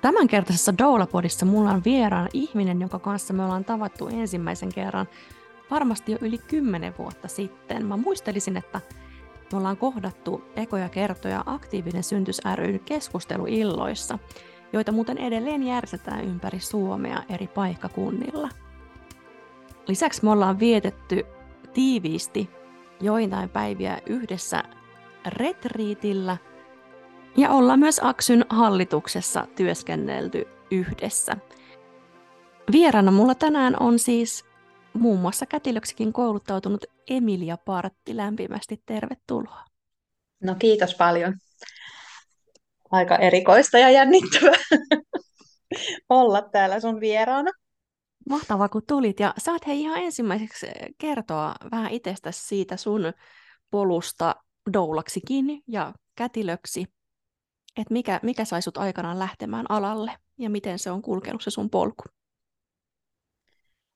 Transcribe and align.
Tämänkertaisessa 0.00 0.78
Doula-podissa 0.78 1.46
mulla 1.46 1.70
on 1.70 1.84
vieraana 1.84 2.28
ihminen, 2.32 2.80
jonka 2.80 2.98
kanssa 2.98 3.34
me 3.34 3.44
ollaan 3.44 3.64
tavattu 3.64 4.08
ensimmäisen 4.08 4.72
kerran 4.74 5.06
varmasti 5.70 6.12
jo 6.12 6.18
yli 6.20 6.38
kymmenen 6.38 6.94
vuotta 6.98 7.28
sitten. 7.28 7.86
Mä 7.86 7.96
muistelisin, 7.96 8.56
että 8.56 8.80
me 9.52 9.58
ollaan 9.58 9.76
kohdattu 9.76 10.44
ekoja 10.56 10.88
kertoja 10.88 11.42
aktiivinen 11.46 12.02
syntys 12.02 12.40
ryn 12.54 12.80
keskusteluilloissa, 12.80 14.18
joita 14.72 14.92
muuten 14.92 15.18
edelleen 15.18 15.62
järjestetään 15.62 16.24
ympäri 16.24 16.60
Suomea 16.60 17.22
eri 17.28 17.46
paikkakunnilla. 17.46 18.48
Lisäksi 19.88 20.24
me 20.24 20.30
ollaan 20.30 20.58
vietetty 20.58 21.26
tiiviisti 21.74 22.50
joitain 23.00 23.48
päiviä 23.48 23.98
yhdessä 24.06 24.62
retriitillä– 25.26 26.36
ja 27.36 27.50
ollaan 27.50 27.78
myös 27.78 28.00
Aksyn 28.02 28.44
hallituksessa 28.48 29.46
työskennelty 29.56 30.48
yhdessä. 30.70 31.36
Vieraana 32.72 33.10
mulla 33.10 33.34
tänään 33.34 33.82
on 33.82 33.98
siis 33.98 34.44
muun 34.92 35.20
muassa 35.20 35.46
kätilöksikin 35.46 36.12
kouluttautunut 36.12 36.84
Emilia 37.10 37.56
Partti. 37.56 38.16
Lämpimästi 38.16 38.82
tervetuloa. 38.86 39.64
No 40.42 40.54
kiitos 40.58 40.94
paljon. 40.94 41.34
Aika 42.90 43.16
erikoista 43.16 43.78
ja 43.78 43.90
jännittävää 43.90 44.80
olla 46.08 46.42
täällä 46.42 46.80
sun 46.80 47.00
vieraana. 47.00 47.50
Mahtavaa, 48.30 48.68
kun 48.68 48.82
tulit. 48.88 49.20
Ja 49.20 49.34
saat 49.38 49.66
hei 49.66 49.80
ihan 49.80 49.98
ensimmäiseksi 50.02 50.66
kertoa 50.98 51.54
vähän 51.70 51.90
itsestäsi 51.90 52.48
siitä 52.48 52.76
sun 52.76 53.12
polusta 53.70 54.34
doulaksikin 54.72 55.62
ja 55.66 55.92
kätilöksi 56.16 56.86
että 57.76 57.92
mikä, 57.92 58.20
mikä 58.22 58.44
sai 58.44 58.62
sut 58.62 58.76
aikanaan 58.78 59.18
lähtemään 59.18 59.66
alalle 59.68 60.12
ja 60.38 60.50
miten 60.50 60.78
se 60.78 60.90
on 60.90 61.02
kulkenut 61.02 61.42
se 61.42 61.50
sun 61.50 61.70
polku? 61.70 62.02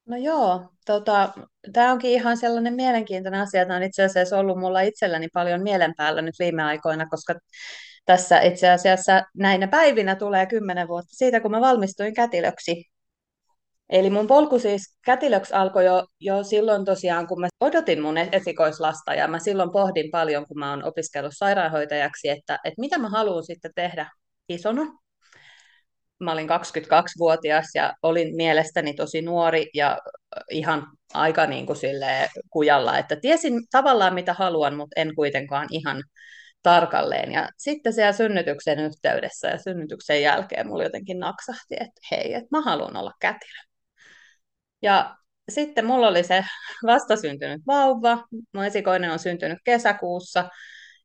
No 0.07 0.17
joo, 0.17 0.69
tota, 0.87 1.33
tämä 1.73 1.93
onkin 1.93 2.11
ihan 2.11 2.37
sellainen 2.37 2.75
mielenkiintoinen 2.75 3.41
asia. 3.41 3.67
Tämä 3.67 3.77
on 3.77 3.83
itse 3.83 4.03
asiassa 4.03 4.39
ollut 4.39 4.59
mulla 4.59 4.81
itselläni 4.81 5.29
paljon 5.33 5.63
mielen 5.63 5.95
päällä 5.97 6.23
nyt 6.23 6.35
viime 6.39 6.63
aikoina, 6.63 7.07
koska 7.07 7.35
tässä 8.05 8.41
itse 8.41 8.71
asiassa 8.71 9.23
näinä 9.35 9.69
päivinä 9.69 10.15
tulee 10.15 10.47
kymmenen 10.47 10.89
vuotta 10.89 11.17
siitä, 11.17 11.41
kun 11.41 11.51
mä 11.51 11.61
valmistuin 11.61 12.15
kätilöksi. 12.15 12.94
Eli 13.89 14.11
mun 14.11 14.27
polku 14.27 14.59
siis 14.59 14.97
kätilöksi 15.05 15.55
alkoi 15.55 15.85
jo, 15.85 16.07
jo 16.21 16.43
silloin 16.43 16.85
tosiaan, 16.85 17.27
kun 17.27 17.41
mä 17.41 17.49
odotin 17.61 18.03
mun 18.03 18.19
esikoislasta 18.19 19.15
ja 19.15 19.29
mä 19.29 19.39
silloin 19.39 19.73
pohdin 19.73 20.11
paljon, 20.11 20.47
kun 20.47 20.59
mä 20.59 20.71
oon 20.71 20.85
opiskellut 20.85 21.33
sairaanhoitajaksi, 21.37 22.29
että, 22.29 22.59
että 22.65 22.81
mitä 22.81 22.99
mä 22.99 23.09
haluan 23.09 23.45
sitten 23.45 23.71
tehdä 23.75 24.11
isona. 24.49 24.83
Mä 26.21 26.33
olin 26.33 26.49
22-vuotias 26.49 27.67
ja 27.75 27.95
olin 28.03 28.37
mielestäni 28.37 28.95
tosi 28.95 29.23
nuori 29.23 29.67
ja 29.75 29.99
ihan 30.51 30.87
aika 31.15 31.47
niin 31.47 31.67
kuin 31.67 31.79
kujalla, 32.51 32.99
että 32.99 33.17
tiesin 33.17 33.63
tavallaan 33.71 34.15
mitä 34.15 34.35
haluan, 34.35 34.77
mutta 34.77 35.01
en 35.01 35.15
kuitenkaan 35.15 35.67
ihan 35.71 36.03
tarkalleen. 36.63 37.33
Ja 37.33 37.49
sitten 37.59 37.93
siellä 37.93 38.13
synnytyksen 38.13 38.79
yhteydessä 38.79 39.49
ja 39.49 39.59
synnytyksen 39.59 40.23
jälkeen 40.23 40.67
mulla 40.67 40.85
jotenkin 40.85 41.19
naksahti, 41.19 41.75
että 41.75 42.01
hei, 42.11 42.35
että 42.35 42.49
mä 42.51 42.61
haluan 42.61 42.97
olla 42.97 43.13
kätilö. 43.21 43.74
Ja 44.85 45.17
sitten 45.49 45.87
mulla 45.87 46.09
oli 46.09 46.25
se 46.25 46.45
vastasyntynyt 46.87 47.63
vauva. 47.67 48.25
Mun 48.55 48.65
esikoinen 48.65 49.11
on 49.11 49.19
syntynyt 49.19 49.59
kesäkuussa 49.65 50.49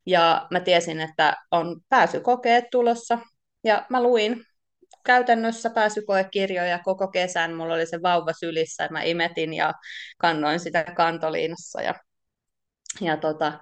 ja 0.06 0.48
mä 0.52 0.60
tiesin, 0.60 1.02
että 1.02 1.38
on 1.52 1.82
pääsykokeet 1.90 2.66
tulossa. 2.72 3.20
Ja 3.64 3.86
mä 3.90 4.04
luin 4.04 4.46
käytännössä 5.06 5.70
pääsykoekirjoja 5.70 6.80
koko 6.80 7.08
kesän. 7.08 7.54
Mulla 7.56 7.74
oli 7.74 7.86
se 7.86 8.02
vauva 8.02 8.34
sylissä 8.34 8.88
mä 8.92 9.04
imetin 9.04 9.54
ja 9.54 9.74
kannoin 10.18 10.60
sitä 10.60 10.84
kantoliinassa. 10.84 11.82
Ja, 11.82 11.96
ja 13.02 13.18
tota, 13.18 13.60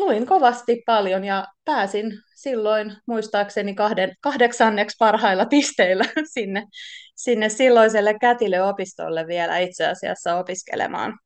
luin 0.00 0.26
kovasti 0.26 0.82
paljon 0.86 1.24
ja 1.24 1.46
pääsin 1.64 2.12
silloin 2.34 2.96
muistaakseni 3.06 3.74
kahden, 3.74 4.14
kahdeksanneksi 4.20 4.96
parhailla 4.98 5.46
pisteillä 5.46 6.04
sinne, 6.34 6.66
sinne 7.16 7.48
silloiselle 7.48 8.18
kätilöopistolle 8.20 9.26
vielä 9.26 9.58
itse 9.58 9.86
asiassa 9.86 10.36
opiskelemaan 10.36 11.18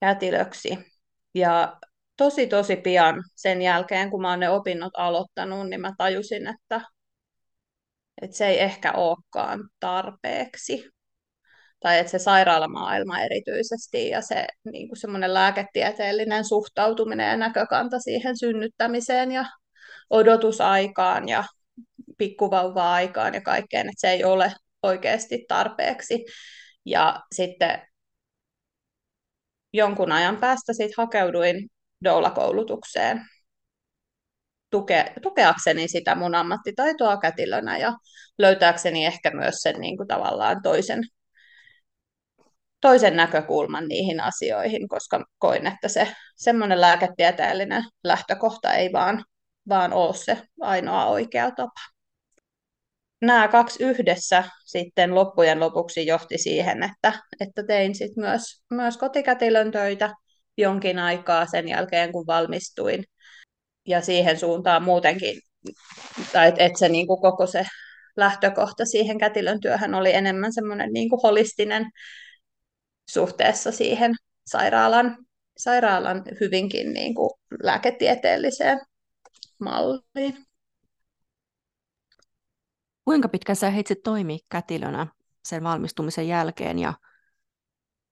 kätilöksi. 0.00 0.78
Ja 1.34 1.76
tosi 2.16 2.46
tosi 2.46 2.76
pian 2.76 3.24
sen 3.34 3.62
jälkeen, 3.62 4.10
kun 4.10 4.22
mä 4.22 4.30
oon 4.30 4.40
ne 4.40 4.50
opinnot 4.50 4.92
aloittanut, 4.96 5.68
niin 5.68 5.80
mä 5.80 5.92
tajusin, 5.98 6.46
että, 6.46 6.80
että 8.22 8.36
se 8.36 8.46
ei 8.46 8.60
ehkä 8.60 8.92
olekaan 8.92 9.60
tarpeeksi 9.80 10.90
tai 11.82 11.98
että 11.98 12.10
se 12.10 12.18
sairaalamaailma 12.18 13.20
erityisesti 13.20 14.08
ja 14.08 14.20
se 14.20 14.46
niin 14.72 14.88
kuin 14.88 14.98
semmoinen 14.98 15.34
lääketieteellinen 15.34 16.44
suhtautuminen 16.44 17.30
ja 17.30 17.36
näkökanta 17.36 18.00
siihen 18.00 18.38
synnyttämiseen 18.38 19.32
ja 19.32 19.44
odotusaikaan 20.10 21.28
ja 21.28 21.44
pikkuvauva-aikaan 22.18 23.34
ja 23.34 23.40
kaikkeen, 23.40 23.86
että 23.86 24.00
se 24.00 24.10
ei 24.10 24.24
ole 24.24 24.52
oikeasti 24.82 25.44
tarpeeksi. 25.48 26.24
Ja 26.84 27.20
sitten 27.34 27.82
jonkun 29.72 30.12
ajan 30.12 30.36
päästä 30.36 30.72
sit 30.72 30.92
hakeuduin 30.96 31.68
doula-koulutukseen 32.04 33.26
tuke, 34.70 35.12
tukeakseni 35.22 35.88
sitä 35.88 36.14
mun 36.14 36.34
ammattitaitoa 36.34 37.16
kätilönä 37.16 37.78
ja 37.78 37.92
löytääkseni 38.38 39.06
ehkä 39.06 39.30
myös 39.30 39.54
sen 39.54 39.80
niin 39.80 39.96
kuin 39.96 40.08
tavallaan 40.08 40.62
toisen 40.62 41.02
toisen 42.82 43.16
näkökulman 43.16 43.88
niihin 43.88 44.20
asioihin, 44.20 44.88
koska 44.88 45.24
koin, 45.38 45.66
että 45.66 45.88
se 45.88 46.08
semmoinen 46.36 46.80
lääketieteellinen 46.80 47.84
lähtökohta 48.04 48.74
ei 48.74 48.92
vaan, 48.92 49.24
vaan 49.68 49.92
ole 49.92 50.14
se 50.14 50.38
ainoa 50.60 51.06
oikea 51.06 51.50
tapa. 51.50 51.80
Nämä 53.20 53.48
kaksi 53.48 53.84
yhdessä 53.84 54.44
sitten 54.64 55.14
loppujen 55.14 55.60
lopuksi 55.60 56.06
johti 56.06 56.38
siihen, 56.38 56.82
että, 56.82 57.12
että 57.40 57.62
tein 57.66 57.94
sit 57.94 58.16
myös, 58.16 58.42
myös 58.70 58.96
kotikätilön 58.96 59.70
töitä 59.70 60.14
jonkin 60.56 60.98
aikaa 60.98 61.46
sen 61.46 61.68
jälkeen, 61.68 62.12
kun 62.12 62.26
valmistuin. 62.26 63.04
Ja 63.88 64.00
siihen 64.00 64.38
suuntaan 64.38 64.82
muutenkin, 64.82 65.40
tai 66.32 66.48
että 66.48 66.62
et 66.64 66.76
se 66.76 66.88
niin 66.88 67.06
kuin 67.06 67.20
koko 67.20 67.46
se 67.46 67.66
lähtökohta 68.16 68.84
siihen 68.84 69.18
kätilön 69.18 69.60
työhön 69.60 69.94
oli 69.94 70.14
enemmän 70.14 70.52
semmoinen 70.52 70.92
niin 70.92 71.10
kuin 71.10 71.20
holistinen 71.22 71.86
suhteessa 73.10 73.72
siihen 73.72 74.14
sairaalan, 74.46 75.16
sairaalan 75.56 76.24
hyvinkin 76.40 76.92
niin 76.92 77.14
kuin 77.14 77.30
lääketieteelliseen 77.62 78.80
malliin. 79.58 80.46
Kuinka 83.04 83.28
pitkä 83.28 83.54
sä 83.54 83.70
heitsit 83.70 84.02
toimii 84.02 84.38
kätilönä 84.48 85.06
sen 85.44 85.62
valmistumisen 85.62 86.28
jälkeen 86.28 86.78
ja, 86.78 86.94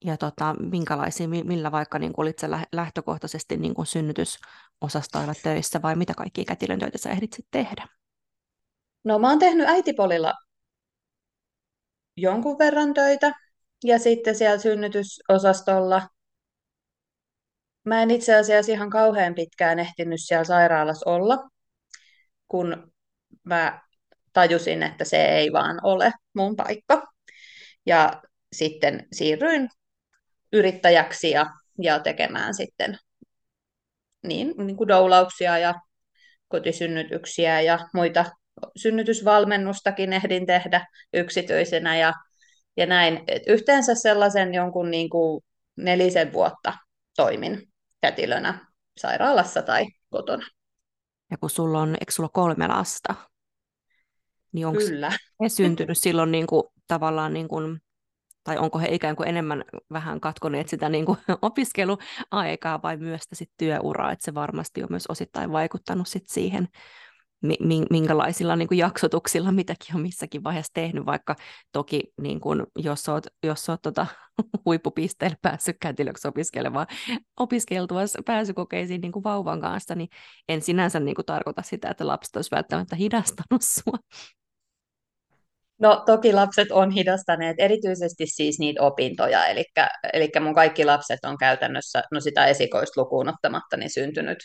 ja 0.04 0.16
tota, 0.16 0.54
minkälaisia, 0.54 1.28
millä 1.28 1.72
vaikka 1.72 1.98
niin 1.98 2.12
olit 2.16 2.38
sä 2.38 2.48
lähtökohtaisesti 2.72 3.56
niin 3.56 3.74
kuin 3.74 3.86
synnytysosastoilla 3.86 5.34
töissä 5.42 5.82
vai 5.82 5.96
mitä 5.96 6.14
kaikkia 6.14 6.44
kätilön 6.44 6.78
töitä 6.78 6.98
sä 6.98 7.10
ehdit 7.10 7.32
sitten 7.32 7.64
tehdä? 7.64 7.86
No 9.04 9.18
mä 9.18 9.28
oon 9.28 9.38
tehnyt 9.38 9.68
äitipolilla 9.68 10.34
jonkun 12.16 12.58
verran 12.58 12.94
töitä, 12.94 13.32
ja 13.84 13.98
sitten 13.98 14.36
siellä 14.36 14.58
synnytysosastolla 14.58 16.08
mä 17.84 18.02
en 18.02 18.10
itse 18.10 18.34
asiassa 18.34 18.72
ihan 18.72 18.90
kauhean 18.90 19.34
pitkään 19.34 19.78
ehtinyt 19.78 20.20
siellä 20.22 20.44
sairaalassa 20.44 21.10
olla, 21.10 21.48
kun 22.48 22.92
mä 23.44 23.82
tajusin, 24.32 24.82
että 24.82 25.04
se 25.04 25.24
ei 25.24 25.52
vaan 25.52 25.80
ole 25.82 26.12
mun 26.34 26.56
paikka. 26.56 27.02
Ja 27.86 28.22
sitten 28.52 29.06
siirryin 29.12 29.68
yrittäjäksi 30.52 31.30
ja, 31.30 31.46
ja 31.78 31.98
tekemään 31.98 32.54
sitten 32.54 32.98
niin, 34.22 34.54
niin 34.56 34.76
kuin 34.76 34.88
doulauksia 34.88 35.58
ja 35.58 35.74
kotisynnytyksiä 36.48 37.60
ja 37.60 37.78
muita 37.94 38.24
synnytysvalmennustakin 38.76 40.12
ehdin 40.12 40.46
tehdä 40.46 40.86
yksityisenä 41.12 41.96
ja 41.96 42.12
ja 42.76 42.86
näin. 42.86 43.24
Et 43.28 43.42
yhteensä 43.46 43.94
sellaisen 43.94 44.54
jonkun 44.54 44.90
niin 44.90 45.10
kuin 45.10 45.44
nelisen 45.76 46.32
vuotta 46.32 46.72
toimin 47.16 47.72
kätilönä 48.00 48.66
sairaalassa 48.96 49.62
tai 49.62 49.86
kotona. 50.10 50.46
Ja 51.30 51.38
kun 51.38 51.50
sulla 51.50 51.80
on, 51.80 51.96
eikö 52.00 52.12
sulla 52.12 52.28
kolme 52.28 52.68
lasta? 52.68 53.14
Niin 54.52 54.66
onko 54.66 54.78
Kyllä. 54.78 55.12
he 55.42 55.48
syntynyt 55.48 55.98
silloin 55.98 56.32
niin 56.32 56.46
kuin, 56.46 56.62
tavallaan, 56.88 57.32
niin 57.32 57.48
kuin, 57.48 57.80
tai 58.44 58.58
onko 58.58 58.78
he 58.78 58.88
ikään 58.90 59.16
kuin 59.16 59.28
enemmän 59.28 59.64
vähän 59.92 60.20
katkoneet 60.20 60.68
sitä 60.68 60.88
niin 60.88 61.06
kuin, 61.06 61.18
opiskeluaikaa 61.42 62.82
vai 62.82 62.96
myös 62.96 63.22
sitä 63.22 63.34
sit 63.34 63.50
työuraa, 63.56 64.12
että 64.12 64.24
se 64.24 64.34
varmasti 64.34 64.82
on 64.82 64.88
myös 64.90 65.06
osittain 65.08 65.52
vaikuttanut 65.52 66.08
sit 66.08 66.28
siihen, 66.28 66.68
minkälaisilla 67.90 68.56
niin 68.56 68.68
kuin 68.68 68.78
jaksotuksilla 68.78 69.52
mitäkin 69.60 69.94
on 69.94 70.02
missäkin 70.02 70.44
vaiheessa 70.44 70.72
tehnyt, 70.74 71.06
vaikka 71.06 71.36
toki 71.72 72.02
niin 72.20 72.40
kuin, 72.40 72.66
jos 72.78 73.08
olet, 73.08 73.26
jos 73.42 73.68
olet 73.68 73.82
tota, 73.82 74.06
huippupisteelle 74.64 75.36
päässyt 75.42 75.76
kätilöksi 75.80 76.28
opiskelemaan, 76.28 76.86
opiskeltua 77.40 78.00
pääsykokeisiin 78.26 79.00
niin 79.00 79.12
kuin 79.12 79.24
vauvan 79.24 79.60
kanssa, 79.60 79.94
niin 79.94 80.08
en 80.48 80.62
sinänsä 80.62 81.00
niin 81.00 81.14
kuin 81.14 81.26
tarkoita 81.26 81.62
sitä, 81.62 81.90
että 81.90 82.06
lapset 82.06 82.36
olisi 82.36 82.50
välttämättä 82.50 82.96
hidastanut 82.96 83.62
sinua. 83.74 83.98
No 85.80 86.02
toki 86.06 86.32
lapset 86.32 86.72
on 86.72 86.90
hidastaneet 86.90 87.56
erityisesti 87.58 88.26
siis 88.26 88.58
niitä 88.58 88.82
opintoja, 88.82 89.46
eli, 89.46 89.64
mun 90.40 90.54
kaikki 90.54 90.84
lapset 90.84 91.18
on 91.24 91.38
käytännössä, 91.38 92.02
no 92.12 92.20
sitä 92.20 92.46
esikoista 92.46 93.00
lukuun 93.00 93.28
ottamatta, 93.28 93.76
niin 93.76 93.90
syntynyt, 93.90 94.38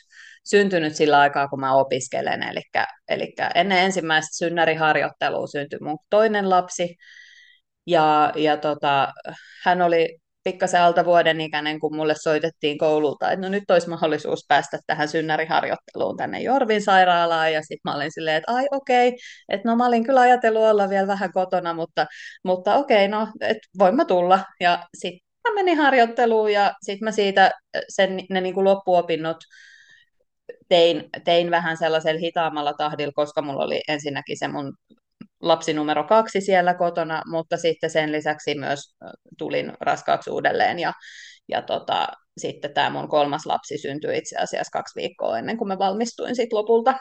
syntynyt 0.46 0.96
sillä 0.96 1.20
aikaa, 1.20 1.48
kun 1.48 1.60
mä 1.60 1.76
opiskelen, 1.76 2.44
eli, 2.44 2.62
eli 3.10 3.34
ennen 3.56 3.78
ensimmäistä 3.78 4.38
synnäriharjoittelua 4.38 5.48
syntyi 5.48 5.80
mun 5.82 5.98
toinen 6.10 6.50
lapsi, 6.50 6.96
ja, 7.88 8.32
ja 8.36 8.58
tota, 8.58 9.14
hän 9.64 9.82
oli 9.82 10.18
pikkasen 10.46 10.82
alta 10.82 11.06
vuoden 11.06 11.42
ikäinen, 11.42 11.80
kun 11.80 11.96
mulle 11.96 12.16
soitettiin 12.16 12.78
koululta, 12.78 13.32
että 13.32 13.46
no 13.46 13.52
nyt 13.52 13.72
olisi 13.72 13.90
mahdollisuus 13.90 14.46
päästä 14.48 14.80
tähän 14.88 15.08
synnäriharjoitteluun 15.08 16.18
tänne 16.18 16.42
Jorvin 16.42 16.82
sairaalaan, 16.82 17.54
ja 17.54 17.62
sitten 17.62 17.82
mä 17.84 17.96
olin 17.96 18.12
silleen, 18.12 18.38
että 18.38 18.52
ai 18.52 18.66
okei, 18.72 19.08
okay. 19.08 19.20
että 19.50 19.70
no 19.70 19.76
mä 19.76 19.86
olin 19.88 20.04
kyllä 20.04 20.22
ajatellut 20.22 20.64
olla 20.64 20.90
vielä 20.90 21.08
vähän 21.08 21.32
kotona, 21.32 21.74
mutta, 21.74 22.06
mutta 22.44 22.76
okei, 22.76 23.06
okay, 23.06 23.20
no, 23.20 23.28
että 23.42 23.68
voin 23.80 23.96
mä 23.96 24.06
tulla, 24.06 24.40
ja 24.60 24.88
sitten 24.98 25.20
mä 25.50 25.54
menin 25.56 25.78
harjoitteluun, 25.78 26.54
ja 26.54 26.74
sitten 26.82 27.06
mä 27.06 27.12
siitä 27.12 27.52
sen, 27.90 28.20
ne 28.30 28.42
niin 28.42 28.54
kuin 28.56 28.64
loppuopinnot 28.64 29.38
tein, 30.70 31.10
tein 31.24 31.52
vähän 31.52 31.78
sellaisella 31.78 32.20
hitaammalla 32.20 32.74
tahdilla, 32.74 33.14
koska 33.16 33.42
mulla 33.42 33.64
oli 33.64 33.82
ensinnäkin 33.88 34.40
se 34.40 34.48
mun 34.48 34.74
lapsi 35.42 35.74
numero 35.74 36.04
kaksi 36.04 36.42
siellä 36.42 36.74
kotona, 36.74 37.22
mutta 37.26 37.58
sitten 37.58 37.90
sen 37.90 38.12
lisäksi 38.12 38.56
myös 38.56 38.80
tulin 39.38 39.74
raskaaksi 39.80 40.30
uudelleen 40.30 40.80
ja, 40.80 40.94
ja 41.48 41.62
tota, 41.62 42.08
sitten 42.38 42.74
tämä 42.74 42.90
mun 42.90 43.10
kolmas 43.10 43.46
lapsi 43.46 43.78
syntyi 43.78 44.18
itse 44.18 44.38
asiassa 44.38 44.72
kaksi 44.72 45.00
viikkoa 45.00 45.40
ennen 45.40 45.58
kuin 45.58 45.68
mä 45.68 45.80
valmistuin 45.80 46.36
sit 46.36 46.54
lopulta, 46.54 46.98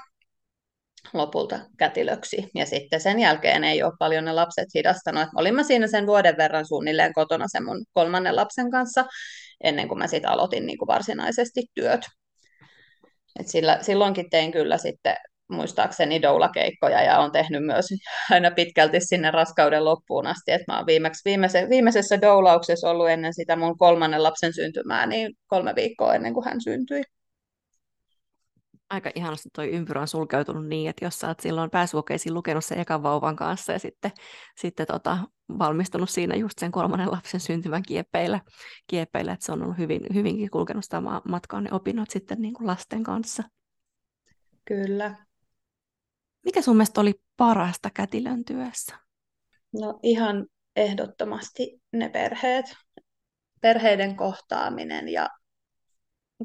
lopulta 1.12 1.60
kätilöksi. 1.78 2.50
Ja 2.54 2.66
sitten 2.66 3.00
sen 3.00 3.18
jälkeen 3.20 3.64
ei 3.64 3.82
ole 3.82 3.92
paljon 3.98 4.24
ne 4.24 4.32
lapset 4.32 4.68
hidastanut. 4.74 5.28
Olin 5.36 5.54
mä 5.54 5.62
siinä 5.62 5.86
sen 5.86 6.06
vuoden 6.06 6.36
verran 6.36 6.66
suunnilleen 6.66 7.12
kotona 7.12 7.44
sen 7.48 7.64
mun 7.64 7.84
kolmannen 7.92 8.36
lapsen 8.36 8.70
kanssa, 8.70 9.04
ennen 9.64 9.88
kuin 9.88 9.98
mä 9.98 10.06
sitten 10.06 10.30
aloitin 10.30 10.66
niin 10.66 10.78
kuin 10.78 10.86
varsinaisesti 10.86 11.62
työt. 11.74 12.06
Et 13.40 13.48
sillä, 13.48 13.78
silloinkin 13.82 14.30
tein 14.30 14.52
kyllä 14.52 14.78
sitten 14.78 15.16
muistaakseni 15.48 16.22
doulakeikkoja 16.22 17.02
ja 17.02 17.18
on 17.18 17.32
tehnyt 17.32 17.64
myös 17.64 17.86
aina 18.30 18.50
pitkälti 18.50 19.00
sinne 19.00 19.30
raskauden 19.30 19.84
loppuun 19.84 20.26
asti. 20.26 20.52
Et 20.52 20.62
mä 20.68 20.76
oon 20.76 20.86
viimeksi, 20.86 21.22
viimeise, 21.24 21.66
viimeisessä 21.70 22.20
doulauksessa 22.20 22.90
ollut 22.90 23.08
ennen 23.08 23.34
sitä 23.34 23.56
mun 23.56 23.78
kolmannen 23.78 24.22
lapsen 24.22 24.54
syntymää, 24.54 25.06
niin 25.06 25.36
kolme 25.46 25.74
viikkoa 25.74 26.14
ennen 26.14 26.34
kuin 26.34 26.44
hän 26.44 26.60
syntyi. 26.60 27.02
Aika 28.90 29.10
ihanasti 29.14 29.48
toi 29.52 29.70
ympyrä 29.70 30.00
on 30.00 30.08
sulkeutunut 30.08 30.66
niin, 30.66 30.90
että 30.90 31.04
jos 31.04 31.18
sä 31.18 31.28
oot 31.28 31.40
silloin 31.40 31.70
pääsykokeisiin 31.70 32.34
lukenut 32.34 32.64
sen 32.64 32.78
ekan 32.78 33.02
vauvan 33.02 33.36
kanssa 33.36 33.72
ja 33.72 33.78
sitten, 33.78 34.10
sitten 34.56 34.86
tota, 34.86 35.18
valmistunut 35.58 36.10
siinä 36.10 36.36
just 36.36 36.58
sen 36.58 36.72
kolmannen 36.72 37.10
lapsen 37.10 37.40
syntymän 37.40 37.82
kieppeillä, 37.82 38.40
kieppeillä 38.86 39.32
että 39.32 39.46
se 39.46 39.52
on 39.52 39.62
ollut 39.62 39.78
hyvin, 39.78 40.00
hyvinkin 40.14 40.50
kulkenut 40.50 40.84
sitä 40.84 41.02
matkaa 41.28 41.60
ne 41.60 41.72
opinnot 41.72 42.10
sitten 42.10 42.42
niin 42.42 42.54
kuin 42.54 42.66
lasten 42.66 43.02
kanssa. 43.02 43.42
Kyllä. 44.64 45.14
Mikä 46.44 46.62
sun 46.62 46.76
mielestä 46.76 47.00
oli 47.00 47.14
parasta 47.36 47.90
kätilön 47.94 48.44
työssä? 48.44 48.98
No 49.72 49.98
ihan 50.02 50.46
ehdottomasti 50.76 51.82
ne 51.92 52.08
perheet, 52.08 52.66
perheiden 53.60 54.16
kohtaaminen 54.16 55.08
ja 55.08 55.28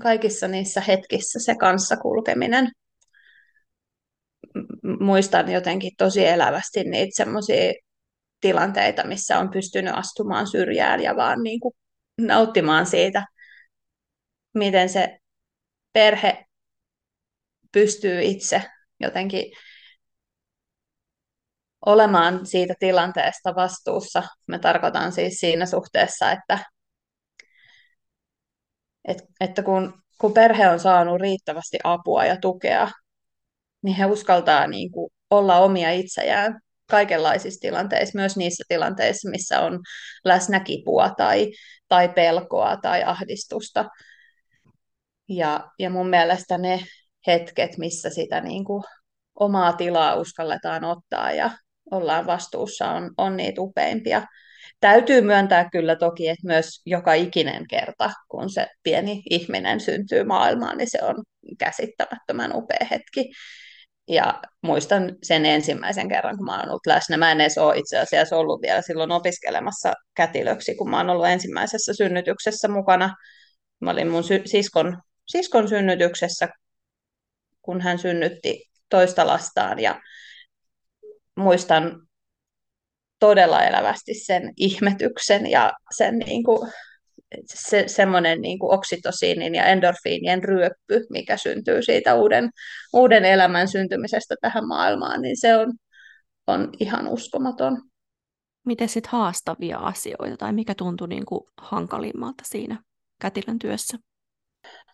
kaikissa 0.02 0.48
niissä 0.48 0.82
hetkissä 0.82 1.40
se 1.40 1.56
kanssa 1.56 1.98
kulkeminen. 1.98 2.72
Muistan 5.00 5.52
jotenkin 5.52 5.92
tosi 5.98 6.26
elävästi 6.26 6.84
niitä 6.84 7.12
semmoisia 7.16 7.74
tilanteita, 8.42 9.08
missä 9.08 9.40
on 9.40 9.52
pystynyt 9.52 9.94
astumaan 9.96 10.48
syrjään 10.48 11.02
ja 11.04 11.16
vaan 11.16 11.44
niin 11.44 11.60
kuin 11.60 11.74
nauttimaan 12.18 12.86
siitä, 12.86 13.26
miten 14.54 14.90
se 14.90 15.20
perhe 15.94 16.46
pystyy 17.72 18.22
itse 18.22 18.64
jotenkin 19.00 19.52
olemaan 21.86 22.46
siitä 22.46 22.74
tilanteesta 22.80 23.56
vastuussa. 23.56 24.24
Me 24.48 24.60
tarkoitan 24.60 25.12
siis 25.12 25.40
siinä 25.40 25.66
suhteessa, 25.66 26.32
että, 26.32 26.60
että, 29.06 29.24
että 29.40 29.64
kun, 29.64 29.94
kun 30.18 30.34
perhe 30.34 30.70
on 30.70 30.80
saanut 30.80 31.22
riittävästi 31.22 31.78
apua 31.84 32.26
ja 32.26 32.38
tukea, 32.38 32.90
niin 33.82 33.96
he 33.96 34.06
uskaltaa 34.06 34.68
niin 34.68 34.92
kuin 34.92 35.12
olla 35.30 35.58
omia 35.58 35.92
itseään 35.92 36.60
kaikenlaisissa 36.90 37.60
tilanteissa, 37.62 38.20
myös 38.20 38.38
niissä 38.38 38.64
tilanteissa, 38.68 39.30
missä 39.30 39.62
on 39.62 39.80
läsnä 40.26 40.60
kipua 40.60 41.10
tai, 41.18 41.52
tai 41.88 42.10
pelkoa 42.10 42.78
tai 42.78 43.04
ahdistusta. 43.04 43.86
Ja, 45.30 45.72
ja 45.80 45.90
mun 45.90 46.10
mielestä 46.10 46.58
ne 46.58 46.80
hetket, 47.28 47.78
missä 47.78 48.10
sitä 48.10 48.42
niin 48.42 48.66
kuin 48.66 48.84
omaa 49.36 49.74
tilaa 49.74 50.16
uskalletaan 50.16 50.84
ottaa 50.84 51.32
ja 51.32 51.50
ollaan 51.92 52.26
vastuussa, 52.26 52.90
on, 52.92 53.12
on 53.18 53.38
niitä 53.38 53.62
upeimpia. 53.62 54.22
Täytyy 54.80 55.22
myöntää 55.22 55.70
kyllä 55.70 55.96
toki, 55.96 56.28
että 56.28 56.48
myös 56.48 56.82
joka 56.86 57.14
ikinen 57.14 57.68
kerta, 57.68 58.12
kun 58.28 58.50
se 58.50 58.68
pieni 58.84 59.22
ihminen 59.30 59.80
syntyy 59.80 60.24
maailmaan, 60.24 60.78
niin 60.78 60.90
se 60.90 61.00
on 61.02 61.24
käsittämättömän 61.60 62.56
upea 62.56 62.88
hetki. 62.92 63.32
Ja 64.08 64.42
muistan 64.62 65.16
sen 65.24 65.46
ensimmäisen 65.46 66.10
kerran, 66.10 66.38
kun 66.38 66.46
mä 66.46 66.60
oon 66.60 66.70
ollut 66.70 66.88
läsnä. 66.88 67.18
Mä 67.18 67.32
en 67.32 67.42
edes 67.42 67.58
ole 67.58 67.78
itse 67.78 68.00
asiassa 68.00 68.38
ollut 68.38 68.62
vielä 68.62 68.82
silloin 68.82 69.12
opiskelemassa 69.12 69.94
kätilöksi, 70.16 70.76
kun 70.76 70.90
mä 70.90 70.98
oon 70.98 71.10
ollut 71.10 71.28
ensimmäisessä 71.28 71.94
synnytyksessä 71.94 72.68
mukana. 72.68 73.16
Mä 73.82 73.92
olin 73.92 74.08
mun 74.08 74.24
sy- 74.24 74.42
siskon, 74.46 74.98
siskon 75.28 75.70
synnytyksessä, 75.70 76.48
kun 77.62 77.82
hän 77.82 78.00
synnytti 78.00 78.64
toista 78.90 79.28
lastaan. 79.28 79.80
Ja 79.80 80.02
muistan 81.40 82.02
todella 83.20 83.64
elävästi 83.64 84.14
sen 84.14 84.54
ihmetyksen 84.58 85.52
ja 85.52 85.74
sen 85.98 86.18
niin 86.18 86.44
kuin, 86.44 86.72
se, 87.46 87.84
semmoinen 87.88 88.42
niin 88.42 88.60
kuin 88.60 88.74
oksitosiinin 88.74 89.56
ja 89.56 89.66
endorfiinien 89.66 90.44
ryöppy, 90.44 91.06
mikä 91.10 91.38
syntyy 91.38 91.82
siitä 91.82 92.16
uuden, 92.16 92.50
uuden 92.94 93.26
elämän 93.26 93.68
syntymisestä 93.68 94.36
tähän 94.42 94.68
maailmaan, 94.68 95.22
niin 95.22 95.40
se 95.40 95.56
on, 95.56 95.74
on 96.48 96.70
ihan 96.80 97.08
uskomaton. 97.08 97.82
Miten 98.66 98.90
sitten 98.90 99.12
haastavia 99.12 99.78
asioita 99.78 100.38
tai 100.38 100.54
mikä 100.54 100.76
tuntui 100.76 101.08
niin 101.08 101.26
kuin 101.26 101.42
hankalimmalta 101.58 102.44
siinä 102.46 102.84
kätilön 103.22 103.60
työssä? 103.60 103.98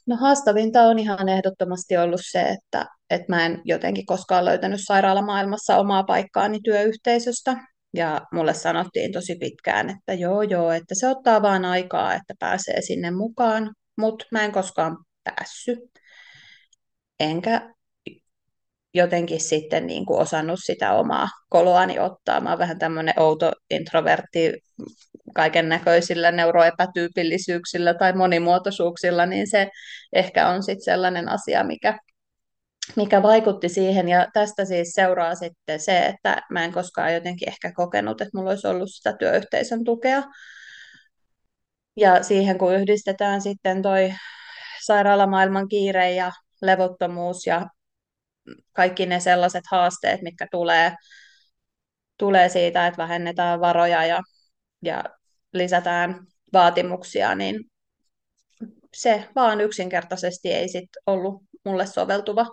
No 0.08 0.16
haastavinta 0.16 0.82
on 0.82 1.00
ihan 1.00 1.30
ehdottomasti 1.30 1.98
ollut 1.98 2.22
se, 2.24 2.42
että, 2.42 2.86
että 3.10 3.26
mä 3.30 3.46
en 3.46 3.62
jotenkin 3.66 4.06
koskaan 4.06 4.46
löytänyt 4.46 4.80
sairaalamaailmassa 4.84 5.78
omaa 5.78 6.04
paikkaani 6.04 6.60
työyhteisöstä. 6.64 7.58
Ja 7.94 8.22
mulle 8.34 8.54
sanottiin 8.54 9.12
tosi 9.12 9.36
pitkään, 9.36 9.90
että 9.90 10.14
joo 10.14 10.42
joo, 10.42 10.72
että 10.72 10.96
se 10.96 11.08
ottaa 11.10 11.42
vaan 11.42 11.66
aikaa, 11.66 12.14
että 12.14 12.34
pääsee 12.40 12.82
sinne 12.82 13.12
mukaan, 13.12 13.76
mutta 13.98 14.26
mä 14.32 14.46
en 14.46 14.52
koskaan 14.52 14.98
päässyt. 15.24 15.80
Enkä 17.20 17.70
jotenkin 18.94 19.40
sitten 19.40 19.88
niin 19.88 20.06
kuin 20.06 20.20
osannut 20.20 20.60
sitä 20.64 20.94
omaa 20.94 21.28
koloani 21.50 22.00
ottaa. 22.00 22.42
Mä 22.42 22.50
oon 22.50 22.60
vähän 22.60 22.80
tämmöinen 22.80 23.20
outo 23.20 23.52
introvertti 23.70 24.54
kaiken 25.36 25.70
näköisillä 25.70 26.32
neuroepätyypillisyyksillä 26.32 27.94
tai 27.94 28.14
monimuotoisuuksilla, 28.14 29.26
niin 29.26 29.50
se 29.50 29.70
ehkä 30.14 30.50
on 30.50 30.64
sitten 30.64 30.84
sellainen 30.84 31.30
asia, 31.30 31.64
mikä, 31.64 32.00
mikä 32.96 33.24
vaikutti 33.24 33.70
siihen. 33.70 34.10
Ja 34.10 34.28
tästä 34.34 34.66
siis 34.66 34.94
seuraa 34.94 35.36
sitten 35.36 35.80
se, 35.80 36.06
että 36.06 36.42
mä 36.50 36.64
en 36.64 36.72
koskaan 36.72 37.14
jotenkin 37.14 37.50
ehkä 37.50 37.72
kokenut, 37.72 38.22
että 38.22 38.38
mulla 38.38 38.50
olisi 38.50 38.68
ollut 38.68 38.90
sitä 38.92 39.14
työyhteisön 39.20 39.84
tukea. 39.84 40.24
Ja 41.98 42.24
siihen 42.24 42.58
kun 42.58 42.76
yhdistetään 42.76 43.42
sitten 43.42 43.82
toi 43.82 44.14
sairaalamaailman 44.86 45.68
kiire 45.68 46.12
ja 46.12 46.32
levottomuus 46.62 47.48
ja 47.48 47.68
kaikki 48.74 49.06
ne 49.06 49.20
sellaiset 49.20 49.64
haasteet, 49.72 50.22
mitkä 50.22 50.48
tulee, 50.52 50.96
tulee 52.18 52.50
siitä, 52.50 52.88
että 52.88 52.98
vähennetään 52.98 53.60
varoja 53.60 54.06
ja, 54.06 54.22
ja 54.82 55.04
lisätään 55.54 56.28
vaatimuksia, 56.54 57.36
niin 57.36 57.60
se 58.94 59.30
vaan 59.36 59.62
yksinkertaisesti 59.62 60.52
ei 60.52 60.70
sit 60.70 60.90
ollut 61.06 61.44
mulle 61.66 61.86
soveltuva, 61.86 62.46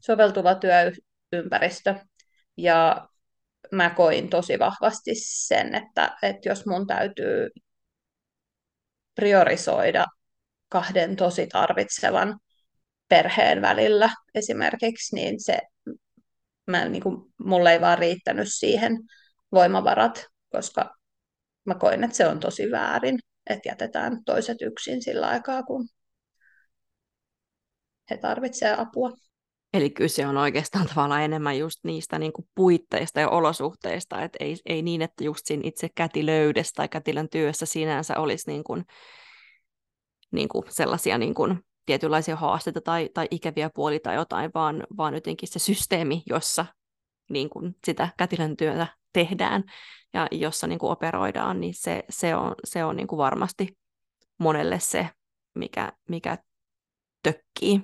soveltuva 0.00 0.54
työympäristö. 0.54 1.94
Ja 2.56 3.08
mä 3.72 3.90
koin 3.90 4.30
tosi 4.30 4.58
vahvasti 4.58 5.10
sen, 5.14 5.74
että, 5.74 6.16
että 6.22 6.48
jos 6.48 6.66
mun 6.66 6.86
täytyy 6.86 7.48
priorisoida 9.14 10.06
kahden 10.68 11.16
tosi 11.16 11.46
tarvitsevan 11.46 12.38
perheen 13.08 13.62
välillä 13.62 14.10
esimerkiksi, 14.34 15.14
niin 15.14 15.44
se, 15.44 15.58
mä, 16.66 16.88
niin 16.88 17.02
kuin, 17.02 17.32
mulle 17.44 17.72
ei 17.72 17.80
vaan 17.80 17.98
riittänyt 17.98 18.48
siihen 18.50 18.92
voimavarat, 19.52 20.26
koska 20.52 20.99
mä 21.74 21.78
koin, 21.78 22.04
että 22.04 22.16
se 22.16 22.26
on 22.26 22.40
tosi 22.40 22.70
väärin, 22.70 23.18
että 23.50 23.68
jätetään 23.68 24.24
toiset 24.24 24.62
yksin 24.62 25.02
sillä 25.02 25.28
aikaa, 25.28 25.62
kun 25.62 25.88
he 28.10 28.16
tarvitsevat 28.16 28.80
apua. 28.80 29.12
Eli 29.72 29.90
kyse 29.90 30.26
on 30.26 30.36
oikeastaan 30.36 30.86
tavallaan 30.86 31.22
enemmän 31.22 31.58
just 31.58 31.78
niistä 31.84 32.18
niin 32.18 32.32
kuin 32.32 32.48
puitteista 32.54 33.20
ja 33.20 33.28
olosuhteista, 33.28 34.22
että 34.22 34.36
ei, 34.40 34.56
ei 34.66 34.82
niin, 34.82 35.02
että 35.02 35.24
just 35.24 35.46
siinä 35.46 35.62
itse 35.64 35.88
kätilöydessä 35.94 36.72
tai 36.76 36.88
kätilön 36.88 37.28
työssä 37.28 37.66
sinänsä 37.66 38.18
olisi 38.18 38.50
niin 38.50 38.64
kuin, 38.64 38.84
niin 40.32 40.48
kuin 40.48 40.64
sellaisia 40.68 41.18
niin 41.18 41.34
kuin 41.34 41.58
tietynlaisia 41.86 42.36
haasteita 42.36 42.80
tai, 42.80 43.10
tai 43.14 43.28
ikäviä 43.30 43.70
puolia 43.74 44.00
tai 44.02 44.14
jotain, 44.14 44.50
vaan, 44.54 44.86
vaan 44.96 45.14
jotenkin 45.14 45.48
se 45.48 45.58
systeemi, 45.58 46.22
jossa 46.26 46.66
niin 47.30 47.50
kuin 47.50 47.76
sitä 47.84 48.08
kätilön 48.16 48.56
työtä 48.56 48.86
tehdään 49.12 49.64
ja 50.14 50.28
jossa 50.30 50.66
niin 50.66 50.78
kuin 50.78 50.92
operoidaan, 50.92 51.60
niin 51.60 51.74
se, 51.74 52.04
se 52.10 52.34
on, 52.34 52.54
se 52.64 52.84
on 52.84 52.96
niin 52.96 53.06
kuin 53.06 53.18
varmasti 53.18 53.68
monelle 54.38 54.80
se, 54.80 55.08
mikä, 55.54 55.92
mikä 56.08 56.38
tökkii. 57.22 57.82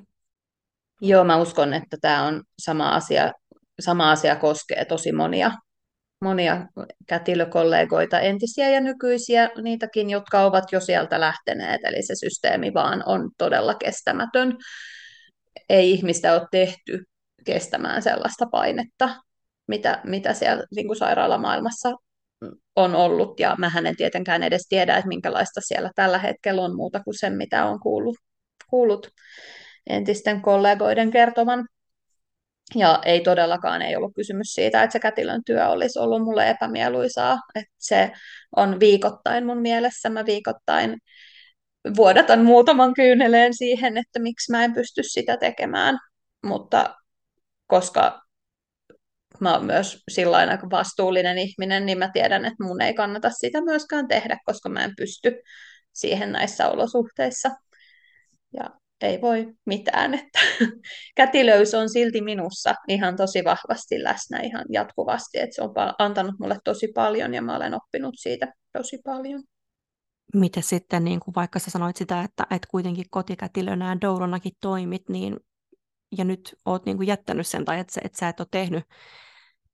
Joo, 1.00 1.24
mä 1.24 1.36
uskon, 1.36 1.74
että 1.74 1.96
tämä 2.00 2.22
on 2.22 2.42
sama 2.58 2.88
asia, 2.88 3.32
sama 3.80 4.10
asia 4.10 4.36
koskee 4.36 4.84
tosi 4.84 5.12
monia, 5.12 5.52
monia 6.20 6.66
kätilökollegoita, 7.06 8.20
entisiä 8.20 8.70
ja 8.70 8.80
nykyisiä, 8.80 9.50
niitäkin, 9.62 10.10
jotka 10.10 10.44
ovat 10.44 10.72
jo 10.72 10.80
sieltä 10.80 11.20
lähteneet, 11.20 11.80
eli 11.84 12.02
se 12.02 12.14
systeemi 12.14 12.74
vaan 12.74 13.02
on 13.06 13.30
todella 13.38 13.74
kestämätön. 13.74 14.56
Ei 15.68 15.90
ihmistä 15.90 16.32
ole 16.32 16.46
tehty 16.50 17.04
kestämään 17.44 18.02
sellaista 18.02 18.46
painetta, 18.46 19.16
mitä, 19.68 20.00
mitä 20.04 20.34
siellä 20.34 20.64
niin 20.76 20.86
kuin 20.86 20.96
sairaalamaailmassa 20.96 21.92
on 22.76 22.94
ollut, 22.94 23.40
ja 23.40 23.56
mä 23.58 23.72
en 23.88 23.96
tietenkään 23.96 24.42
edes 24.42 24.66
tiedä, 24.68 24.96
että 24.96 25.08
minkälaista 25.08 25.60
siellä 25.60 25.90
tällä 25.94 26.18
hetkellä 26.18 26.62
on 26.62 26.76
muuta 26.76 27.00
kuin 27.00 27.18
sen, 27.18 27.32
mitä 27.36 27.64
on 27.64 27.80
kuullut, 27.80 28.16
kuullut 28.70 29.08
entisten 29.86 30.42
kollegoiden 30.42 31.10
kertoman. 31.10 31.66
Ja 32.74 33.00
ei 33.04 33.20
todellakaan 33.20 33.82
ei 33.82 33.96
ollut 33.96 34.12
kysymys 34.14 34.46
siitä, 34.54 34.82
että 34.82 34.92
se 34.92 34.98
kätilön 34.98 35.42
työ 35.46 35.68
olisi 35.68 35.98
ollut 35.98 36.22
mulle 36.22 36.50
epämieluisaa. 36.50 37.38
Että 37.54 37.72
se 37.78 38.12
on 38.56 38.80
viikoittain 38.80 39.46
mun 39.46 39.58
mielessä. 39.58 40.10
Mä 40.10 40.26
viikoittain 40.26 40.98
vuodatan 41.96 42.44
muutaman 42.44 42.94
kyyneleen 42.94 43.54
siihen, 43.54 43.96
että 43.96 44.18
miksi 44.18 44.52
mä 44.52 44.64
en 44.64 44.74
pysty 44.74 45.02
sitä 45.02 45.36
tekemään. 45.36 45.98
Mutta 46.42 46.94
koska 47.66 48.25
mä 49.40 49.54
oon 49.54 49.64
myös 49.64 50.02
sillä 50.10 50.36
aika 50.36 50.70
vastuullinen 50.70 51.38
ihminen, 51.38 51.86
niin 51.86 51.98
mä 51.98 52.10
tiedän, 52.12 52.44
että 52.44 52.64
mun 52.64 52.80
ei 52.80 52.94
kannata 52.94 53.30
sitä 53.30 53.60
myöskään 53.60 54.08
tehdä, 54.08 54.38
koska 54.46 54.68
mä 54.68 54.84
en 54.84 54.92
pysty 54.96 55.40
siihen 55.92 56.32
näissä 56.32 56.68
olosuhteissa. 56.68 57.50
Ja 58.52 58.70
ei 59.00 59.20
voi 59.20 59.54
mitään, 59.66 60.14
että 60.14 60.38
kätilöys 61.16 61.74
on 61.74 61.90
silti 61.90 62.20
minussa 62.20 62.74
ihan 62.88 63.16
tosi 63.16 63.44
vahvasti 63.44 64.02
läsnä 64.02 64.40
ihan 64.40 64.64
jatkuvasti, 64.72 65.38
että 65.38 65.54
se 65.54 65.62
on 65.62 65.74
antanut 65.98 66.34
mulle 66.40 66.58
tosi 66.64 66.88
paljon 66.94 67.34
ja 67.34 67.42
mä 67.42 67.56
olen 67.56 67.74
oppinut 67.74 68.14
siitä 68.18 68.52
tosi 68.72 68.98
paljon. 69.04 69.42
Miten 70.34 70.62
sitten, 70.62 71.04
niin 71.04 71.20
kuin 71.20 71.34
vaikka 71.34 71.58
sä 71.58 71.70
sanoit 71.70 71.96
sitä, 71.96 72.22
että, 72.22 72.46
että 72.50 72.68
kuitenkin 72.70 73.04
kotikätilönä 73.10 73.88
ja 73.88 74.00
doulonakin 74.00 74.52
toimit, 74.60 75.08
niin, 75.08 75.36
ja 76.18 76.24
nyt 76.24 76.56
oot 76.64 76.86
niin 76.86 76.96
kuin 76.96 77.06
jättänyt 77.06 77.46
sen, 77.46 77.64
tai 77.64 77.80
että, 77.80 78.00
että 78.04 78.18
sä 78.18 78.28
et 78.28 78.40
ole 78.40 78.48
tehnyt, 78.50 78.84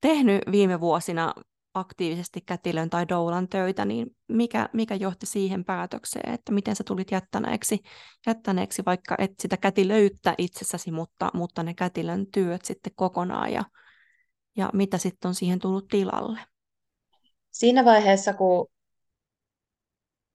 tehnyt 0.03 0.41
viime 0.51 0.79
vuosina 0.79 1.33
aktiivisesti 1.73 2.41
kätilön 2.41 2.89
tai 2.89 3.07
doulan 3.09 3.49
töitä, 3.49 3.85
niin 3.85 4.07
mikä, 4.27 4.69
mikä 4.73 4.95
johti 4.95 5.25
siihen 5.25 5.65
päätökseen, 5.65 6.33
että 6.33 6.51
miten 6.51 6.75
sä 6.75 6.83
tulit 6.87 7.11
jättäneeksi, 7.11 7.79
jättäneeksi 8.27 8.85
vaikka 8.85 9.15
et 9.17 9.31
sitä 9.39 9.57
kätilöyttä 9.57 10.35
itsessäsi, 10.37 10.91
mutta, 10.91 11.29
mutta 11.33 11.63
ne 11.63 11.73
kätilön 11.73 12.25
työt 12.33 12.65
sitten 12.65 12.93
kokonaan 12.95 13.53
ja, 13.53 13.63
ja 14.57 14.69
mitä 14.73 14.97
sitten 14.97 15.29
on 15.29 15.35
siihen 15.35 15.59
tullut 15.59 15.87
tilalle? 15.87 16.39
Siinä 17.51 17.85
vaiheessa, 17.85 18.33
kun, 18.33 18.67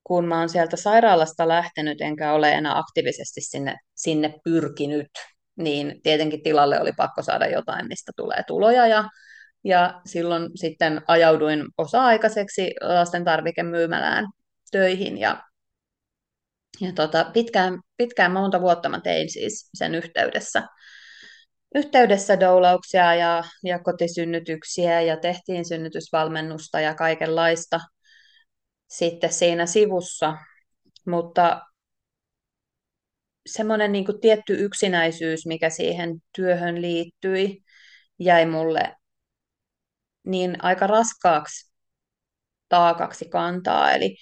kun 0.04 0.24
mä 0.24 0.38
oon 0.38 0.48
sieltä 0.48 0.76
sairaalasta 0.76 1.48
lähtenyt, 1.48 2.00
enkä 2.00 2.32
ole 2.32 2.52
enää 2.52 2.78
aktiivisesti 2.78 3.40
sinne, 3.40 3.76
sinne 3.94 4.34
pyrkinyt, 4.44 5.08
niin 5.56 6.02
tietenkin 6.02 6.42
tilalle 6.42 6.80
oli 6.80 6.92
pakko 6.92 7.22
saada 7.22 7.46
jotain, 7.46 7.88
mistä 7.88 8.12
tulee 8.16 8.42
tuloja 8.46 8.86
ja 8.86 9.04
ja 9.64 10.00
silloin 10.06 10.50
sitten 10.54 11.02
ajauduin 11.08 11.64
osa-aikaiseksi 11.78 12.74
lasten 12.80 13.24
tarvikemyymälään 13.24 14.26
töihin 14.70 15.18
ja, 15.18 15.42
ja 16.80 16.92
tota, 16.92 17.30
pitkään, 17.32 17.80
pitkään 17.96 18.32
monta 18.32 18.60
vuotta 18.60 18.88
mä 18.88 19.00
tein 19.00 19.30
siis 19.30 19.70
sen 19.74 19.94
yhteydessä, 19.94 20.62
yhteydessä 21.74 22.40
doulauksia 22.40 23.14
ja, 23.14 23.44
ja 23.64 23.78
kotisynnytyksiä 23.78 25.00
ja 25.00 25.16
tehtiin 25.16 25.68
synnytysvalmennusta 25.68 26.80
ja 26.80 26.94
kaikenlaista 26.94 27.80
sitten 28.88 29.32
siinä 29.32 29.66
sivussa, 29.66 30.36
mutta 31.06 31.60
semmoinen 33.46 33.92
niin 33.92 34.20
tietty 34.20 34.64
yksinäisyys, 34.64 35.46
mikä 35.46 35.70
siihen 35.70 36.22
työhön 36.36 36.82
liittyi, 36.82 37.62
jäi 38.18 38.46
mulle 38.46 38.96
niin 40.28 40.64
aika 40.64 40.86
raskaaksi 40.86 41.72
taakaksi 42.68 43.28
kantaa. 43.28 43.92
Eli, 43.92 44.16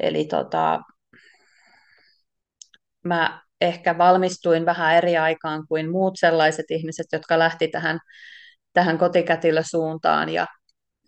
eli 0.00 0.24
tota, 0.24 0.80
mä 3.04 3.42
ehkä 3.60 3.98
valmistuin 3.98 4.66
vähän 4.66 4.94
eri 4.96 5.16
aikaan 5.16 5.66
kuin 5.68 5.90
muut 5.90 6.14
sellaiset 6.18 6.66
ihmiset, 6.70 7.06
jotka 7.12 7.38
lähti 7.38 7.68
tähän, 7.68 7.98
tähän 8.72 8.98
kotikätilösuuntaan 8.98 10.28
ja 10.28 10.46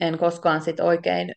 en 0.01 0.19
koskaan 0.19 0.63
sit 0.63 0.81
oikein 0.81 1.35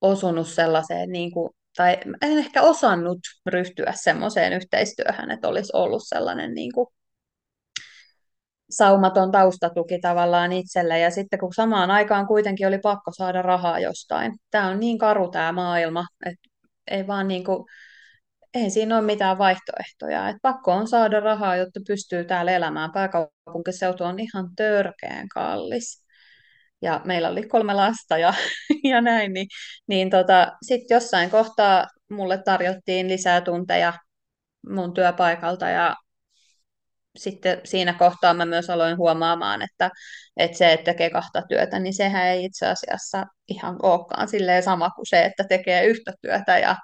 osunut 0.00 0.48
sellaiseen, 0.48 1.08
niin 1.08 1.32
kuin, 1.32 1.50
tai 1.76 1.98
en 2.22 2.38
ehkä 2.38 2.62
osannut 2.62 3.18
ryhtyä 3.46 3.92
semmoiseen 3.94 4.52
yhteistyöhön, 4.52 5.30
että 5.30 5.48
olisi 5.48 5.72
ollut 5.74 6.02
sellainen 6.06 6.54
niin 6.54 6.72
kuin 6.72 6.86
saumaton 8.76 9.32
taustatuki 9.32 9.98
tavallaan 10.00 10.52
itselle. 10.52 10.98
Ja 10.98 11.10
sitten 11.10 11.38
kun 11.38 11.54
samaan 11.54 11.90
aikaan 11.90 12.26
kuitenkin 12.26 12.66
oli 12.68 12.78
pakko 12.78 13.10
saada 13.16 13.42
rahaa 13.42 13.78
jostain. 13.80 14.32
Tämä 14.50 14.68
on 14.68 14.80
niin 14.80 14.98
karu 14.98 15.30
tämä 15.30 15.52
maailma, 15.52 16.06
että 16.26 16.48
ei 16.90 17.06
vaan 17.06 17.28
niin 17.28 17.44
kuin, 17.44 17.64
ei 18.54 18.70
siinä 18.70 18.96
ole 18.98 19.06
mitään 19.06 19.38
vaihtoehtoja. 19.38 20.28
Et 20.28 20.36
pakko 20.42 20.72
on 20.72 20.88
saada 20.88 21.20
rahaa, 21.20 21.56
jotta 21.56 21.80
pystyy 21.86 22.24
täällä 22.24 22.52
elämään. 22.52 22.92
Pääkaupunkiseutu 22.92 24.04
on 24.04 24.20
ihan 24.20 24.48
törkeän 24.56 25.28
kallis. 25.28 26.04
Ja 26.82 27.00
meillä 27.04 27.28
oli 27.28 27.48
kolme 27.48 27.74
lasta 27.74 28.18
ja, 28.18 28.34
ja 28.90 29.00
näin, 29.00 29.32
niin, 29.32 29.46
niin 29.86 30.10
tota, 30.10 30.52
sitten 30.62 30.94
jossain 30.94 31.30
kohtaa 31.30 31.86
mulle 32.10 32.38
tarjottiin 32.44 33.08
lisää 33.08 33.40
tunteja 33.40 33.92
mun 34.68 34.94
työpaikalta 34.94 35.68
ja 35.68 35.96
sitten 37.16 37.60
siinä 37.64 37.92
kohtaa 37.92 38.34
mä 38.34 38.44
myös 38.46 38.70
aloin 38.70 38.96
huomaamaan, 38.96 39.62
että, 39.62 39.90
että 40.36 40.58
se, 40.58 40.72
että 40.72 40.84
tekee 40.84 41.10
kahta 41.10 41.42
työtä, 41.48 41.78
niin 41.78 41.94
sehän 41.94 42.26
ei 42.26 42.44
itse 42.44 42.66
asiassa 42.66 43.26
ihan 43.48 43.76
olekaan 43.82 44.28
silleen 44.28 44.62
sama 44.62 44.90
kuin 44.90 45.06
se, 45.06 45.24
että 45.24 45.44
tekee 45.48 45.84
yhtä 45.86 46.12
työtä 46.22 46.58
ja, 46.58 46.76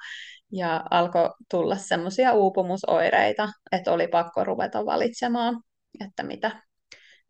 ja 0.53 0.85
alkoi 0.91 1.31
tulla 1.51 1.77
semmoisia 1.77 2.33
uupumusoireita, 2.33 3.49
että 3.73 3.93
oli 3.93 4.09
pakko 4.09 4.45
ruveta 4.45 4.87
valitsemaan, 4.87 5.61
että 6.05 6.23
mitä, 6.23 6.63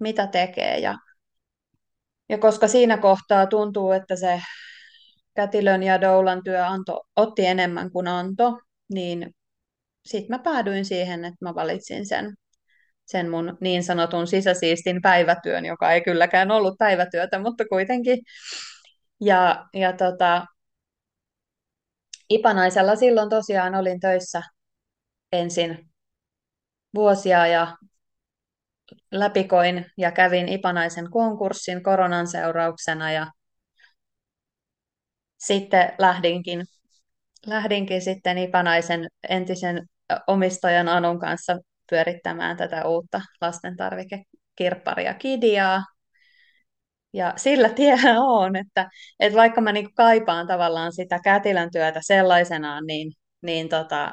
mitä 0.00 0.26
tekee. 0.26 0.78
Ja, 0.78 0.94
ja 2.28 2.38
koska 2.38 2.68
siinä 2.68 2.96
kohtaa 2.96 3.46
tuntuu, 3.46 3.92
että 3.92 4.16
se 4.16 4.42
kätilön 5.34 5.82
ja 5.82 6.00
doulan 6.00 6.44
työ 6.44 6.66
anto, 6.66 7.02
otti 7.16 7.46
enemmän 7.46 7.90
kuin 7.90 8.08
anto, 8.08 8.58
niin 8.94 9.34
sitten 10.06 10.36
mä 10.36 10.38
päädyin 10.38 10.84
siihen, 10.84 11.24
että 11.24 11.44
mä 11.44 11.54
valitsin 11.54 12.06
sen, 12.06 12.34
sen 13.10 13.30
mun 13.30 13.56
niin 13.60 13.84
sanotun 13.84 14.26
sisäsiistin 14.26 15.02
päivätyön, 15.02 15.64
joka 15.64 15.92
ei 15.92 16.00
kylläkään 16.00 16.50
ollut 16.50 16.78
päivätyötä, 16.78 17.38
mutta 17.38 17.64
kuitenkin. 17.64 18.18
Ja, 19.20 19.66
ja 19.74 19.92
tota, 19.92 20.46
Ipanaisella 22.30 22.96
silloin 22.96 23.30
tosiaan 23.30 23.74
olin 23.74 24.00
töissä 24.00 24.42
ensin 25.32 25.90
vuosia 26.94 27.46
ja 27.46 27.76
läpikoin 29.10 29.86
ja 29.96 30.12
kävin 30.12 30.48
Ipanaisen 30.48 31.10
konkurssin 31.10 31.82
koronan 31.82 32.26
seurauksena 32.26 33.12
ja 33.12 33.26
sitten 35.38 35.92
lähdinkin, 35.98 36.64
lähdinkin 37.46 38.02
sitten 38.02 38.38
Ipanaisen 38.38 39.08
entisen 39.28 39.86
omistajan 40.26 40.88
Anun 40.88 41.20
kanssa 41.20 41.58
pyörittämään 41.90 42.56
tätä 42.56 42.84
uutta 42.88 43.20
lastentarvikekirpparia 43.40 45.14
Kidiaa. 45.14 45.84
Ja 47.12 47.34
sillä 47.36 47.68
tiellä 47.68 48.20
on, 48.20 48.56
että, 48.56 48.90
että 49.20 49.36
vaikka 49.36 49.60
mä 49.60 49.72
niin 49.72 49.94
kaipaan 49.94 50.46
tavallaan 50.46 50.92
sitä 50.92 51.18
kätilön 51.24 51.70
työtä 51.70 52.00
sellaisenaan, 52.02 52.86
niin, 52.86 53.12
niin 53.42 53.68
tota, 53.68 54.12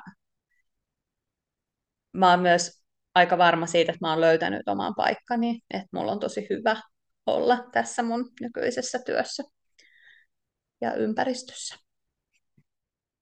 mä 2.13 2.29
oon 2.29 2.39
myös 2.39 2.81
aika 3.15 3.37
varma 3.37 3.65
siitä, 3.65 3.91
että 3.91 4.05
mä 4.05 4.09
oon 4.09 4.21
löytänyt 4.21 4.67
oman 4.67 4.93
paikkani, 4.97 5.59
että 5.73 5.87
mulla 5.91 6.11
on 6.11 6.19
tosi 6.19 6.47
hyvä 6.49 6.75
olla 7.25 7.69
tässä 7.71 8.03
mun 8.03 8.29
nykyisessä 8.41 8.99
työssä 9.05 9.43
ja 10.81 10.93
ympäristössä. 10.93 11.86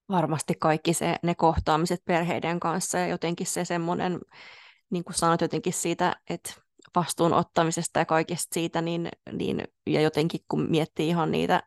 Varmasti 0.10 0.54
kaikki 0.60 0.94
se, 0.94 1.16
ne 1.24 1.36
kohtaamiset 1.36 2.06
perheiden 2.06 2.60
kanssa 2.60 2.98
ja 2.98 3.08
jotenkin 3.08 3.48
se 3.48 3.66
semmoinen, 3.66 4.20
niin 4.90 5.04
kuin 5.04 5.16
sanot 5.16 5.42
jotenkin 5.42 5.74
siitä, 5.74 6.16
että 6.30 6.54
vastuun 6.96 7.34
ottamisesta 7.34 8.00
ja 8.00 8.06
kaikesta 8.06 8.54
siitä, 8.54 8.82
niin, 8.82 9.10
niin, 9.32 9.64
ja 9.88 10.02
jotenkin 10.02 10.42
kun 10.48 10.68
miettii 10.70 11.08
ihan 11.08 11.32
niitä 11.32 11.64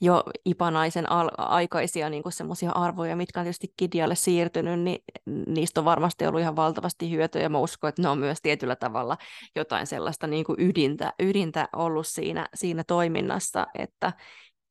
jo 0.00 0.24
ipanaisen 0.44 1.12
al- 1.12 1.30
aikaisia 1.38 2.10
niin 2.10 2.22
semmoisia 2.28 2.70
arvoja, 2.70 3.16
mitkä 3.16 3.40
on 3.40 3.44
tietysti 3.44 3.74
Kidialle 3.76 4.14
siirtynyt, 4.14 4.80
niin 4.80 4.98
niistä 5.46 5.80
on 5.80 5.84
varmasti 5.84 6.26
ollut 6.26 6.40
ihan 6.40 6.56
valtavasti 6.56 7.10
hyötyä, 7.10 7.42
ja 7.42 7.48
mä 7.48 7.58
uskon, 7.58 7.88
että 7.88 8.02
ne 8.02 8.08
on 8.08 8.18
myös 8.18 8.38
tietyllä 8.42 8.76
tavalla 8.76 9.16
jotain 9.56 9.86
sellaista 9.86 10.26
niin 10.26 10.44
kuin 10.44 10.60
ydintä, 10.60 11.12
ydintä 11.20 11.68
ollut 11.72 12.06
siinä, 12.06 12.48
siinä 12.54 12.84
toiminnassa, 12.84 13.66
että 13.78 14.12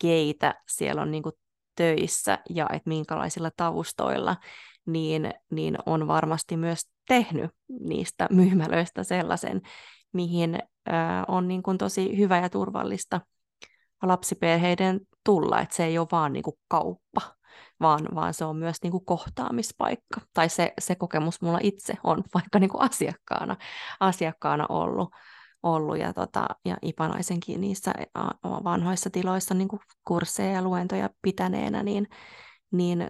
keitä 0.02 0.62
siellä 0.68 1.02
on 1.02 1.12
niin 1.12 1.24
kuin 1.24 1.36
töissä 1.76 2.40
ja 2.50 2.68
että 2.74 2.90
minkälaisilla 2.90 3.52
taustoilla, 3.58 4.36
niin, 4.86 5.34
niin 5.52 5.78
on 5.86 6.08
varmasti 6.08 6.58
myös 6.58 6.82
tehnyt 7.08 7.52
niistä 7.80 8.28
myymälöistä 8.40 9.04
sellaisen, 9.04 9.62
mihin 10.14 10.56
äh, 10.90 11.24
on 11.28 11.48
niin 11.48 11.64
kuin 11.64 11.78
tosi 11.78 12.18
hyvä 12.18 12.40
ja 12.40 12.50
turvallista 12.50 13.22
lapsiperheiden 14.04 15.02
tulla, 15.24 15.62
että 15.62 15.76
se 15.76 15.86
ei 15.86 15.98
ole 15.98 16.08
vaan 16.12 16.34
niin 16.34 16.44
kuin 16.44 16.56
kauppa, 16.68 17.22
vaan, 17.80 18.08
vaan 18.16 18.34
se 18.34 18.46
on 18.46 18.58
myös 18.58 18.78
niin 18.84 18.92
kuin 18.92 19.06
kohtaamispaikka. 19.06 20.22
Tai 20.34 20.50
se, 20.50 20.74
se 20.80 20.96
kokemus 20.96 21.42
mulla 21.42 21.60
itse 21.62 21.94
on 22.04 22.24
vaikka 22.34 22.60
niin 22.60 22.70
kuin 22.70 22.82
asiakkaana, 22.82 23.56
asiakkaana 24.00 24.66
ollut, 24.70 25.10
ollut 25.66 25.98
ja, 25.98 26.14
tota, 26.14 26.48
ja 26.66 26.78
Ipanaisenkin 26.82 27.62
niissä 27.62 27.94
vanhoissa 28.44 29.10
tiloissa 29.10 29.54
niin 29.54 29.68
kuin 29.68 29.80
kursseja 30.08 30.52
ja 30.52 30.62
luentoja 30.62 31.10
pitäneenä, 31.22 31.84
niin, 31.84 32.08
niin, 32.72 33.08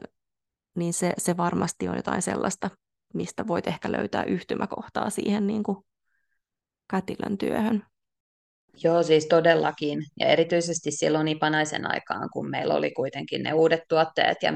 niin 0.76 0.94
se, 0.94 1.13
se 1.18 1.38
varmasti 1.38 1.88
on 1.88 1.96
jotain 1.96 2.22
sellaista, 2.22 2.70
mistä 3.13 3.48
voit 3.48 3.68
ehkä 3.68 3.91
löytää 3.91 4.24
yhtymäkohtaa 4.24 5.10
siihen 5.10 5.48
niin 5.48 5.63
kuin 5.63 5.78
kätilön 6.89 7.38
työhön. 7.38 7.84
Joo, 8.84 9.04
siis 9.04 9.26
todellakin. 9.26 10.04
Ja 10.20 10.28
erityisesti 10.28 10.91
silloin 10.91 11.28
Ipanaisen 11.28 11.91
aikaan, 11.91 12.30
kun 12.34 12.50
meillä 12.50 12.74
oli 12.74 12.91
kuitenkin 12.91 13.44
ne 13.44 13.54
uudet 13.54 13.82
tuotteet 13.89 14.38
ja 14.41 14.54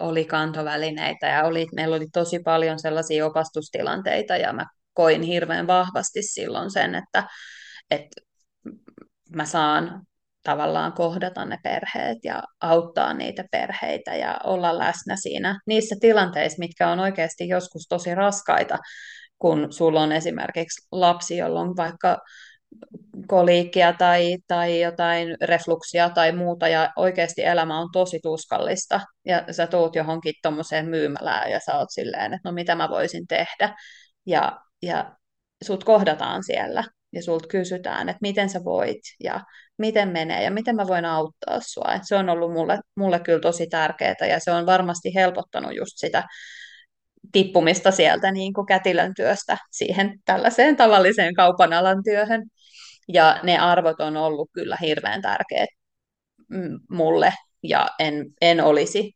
oli 0.00 0.24
kantovälineitä 0.24 1.26
ja 1.26 1.44
oli, 1.44 1.66
meillä 1.74 1.96
oli 1.96 2.06
tosi 2.12 2.38
paljon 2.38 2.78
sellaisia 2.78 3.26
opastustilanteita 3.26 4.36
ja 4.36 4.52
mä 4.52 4.66
koin 4.98 5.22
hirveän 5.22 5.66
vahvasti 5.66 6.22
silloin 6.22 6.70
sen, 6.70 6.94
että, 6.94 7.24
että 7.90 8.20
mä 9.36 9.44
saan 9.44 10.02
tavallaan 10.42 10.92
kohdata 10.92 11.44
ne 11.44 11.58
perheet 11.62 12.18
ja 12.24 12.42
auttaa 12.60 13.14
niitä 13.14 13.44
perheitä 13.50 14.14
ja 14.16 14.38
olla 14.44 14.78
läsnä 14.78 15.16
siinä 15.16 15.60
niissä 15.66 15.96
tilanteissa, 16.00 16.58
mitkä 16.58 16.88
on 16.88 17.00
oikeasti 17.00 17.48
joskus 17.48 17.86
tosi 17.88 18.14
raskaita, 18.14 18.78
kun 19.38 19.72
sulla 19.72 20.00
on 20.00 20.12
esimerkiksi 20.12 20.86
lapsi, 20.92 21.36
jolla 21.36 21.60
on 21.60 21.76
vaikka 21.76 22.18
koliikkia 23.26 23.92
tai, 23.92 24.36
tai 24.46 24.80
jotain 24.80 25.36
refluksia 25.42 26.10
tai 26.10 26.32
muuta, 26.32 26.68
ja 26.68 26.92
oikeasti 26.96 27.44
elämä 27.44 27.80
on 27.80 27.88
tosi 27.92 28.20
tuskallista, 28.22 29.00
ja 29.24 29.44
sä 29.50 29.66
tuut 29.66 29.96
johonkin 29.96 30.34
tuommoiseen 30.42 30.88
myymälään, 30.88 31.50
ja 31.50 31.60
sä 31.60 31.78
oot 31.78 31.88
silleen, 31.90 32.34
että 32.34 32.48
no 32.48 32.52
mitä 32.52 32.74
mä 32.74 32.88
voisin 32.88 33.26
tehdä, 33.26 33.76
ja, 34.26 34.60
ja 34.82 35.16
sut 35.64 35.84
kohdataan 35.84 36.44
siellä, 36.44 36.84
ja 37.12 37.22
sulta 37.22 37.48
kysytään, 37.48 38.08
että 38.08 38.18
miten 38.22 38.48
sä 38.48 38.64
voit, 38.64 39.00
ja 39.24 39.40
miten 39.78 40.08
menee, 40.08 40.42
ja 40.42 40.50
miten 40.50 40.76
mä 40.76 40.86
voin 40.86 41.04
auttaa 41.04 41.60
sua. 41.60 41.92
Et 41.94 42.02
se 42.04 42.16
on 42.16 42.28
ollut 42.28 42.52
mulle, 42.52 42.80
mulle 42.96 43.20
kyllä 43.20 43.40
tosi 43.40 43.66
tärkeää, 43.66 44.26
ja 44.28 44.40
se 44.40 44.50
on 44.50 44.66
varmasti 44.66 45.14
helpottanut 45.14 45.76
just 45.76 45.92
sitä 45.96 46.24
tippumista 47.32 47.90
sieltä 47.90 48.32
niin 48.32 48.52
kuin 48.52 48.66
kätilön 48.66 49.14
työstä 49.14 49.58
siihen 49.70 50.18
tällaiseen 50.24 50.76
tavalliseen 50.76 51.34
kaupan 51.34 51.72
alan 51.72 52.02
työhön. 52.04 52.42
Ja 53.08 53.40
ne 53.42 53.58
arvot 53.58 54.00
on 54.00 54.16
ollut 54.16 54.50
kyllä 54.52 54.76
hirveän 54.80 55.22
tärkeät 55.22 55.68
mm, 56.48 56.80
mulle, 56.90 57.32
ja 57.62 57.88
en, 57.98 58.26
en 58.40 58.64
olisi 58.64 59.12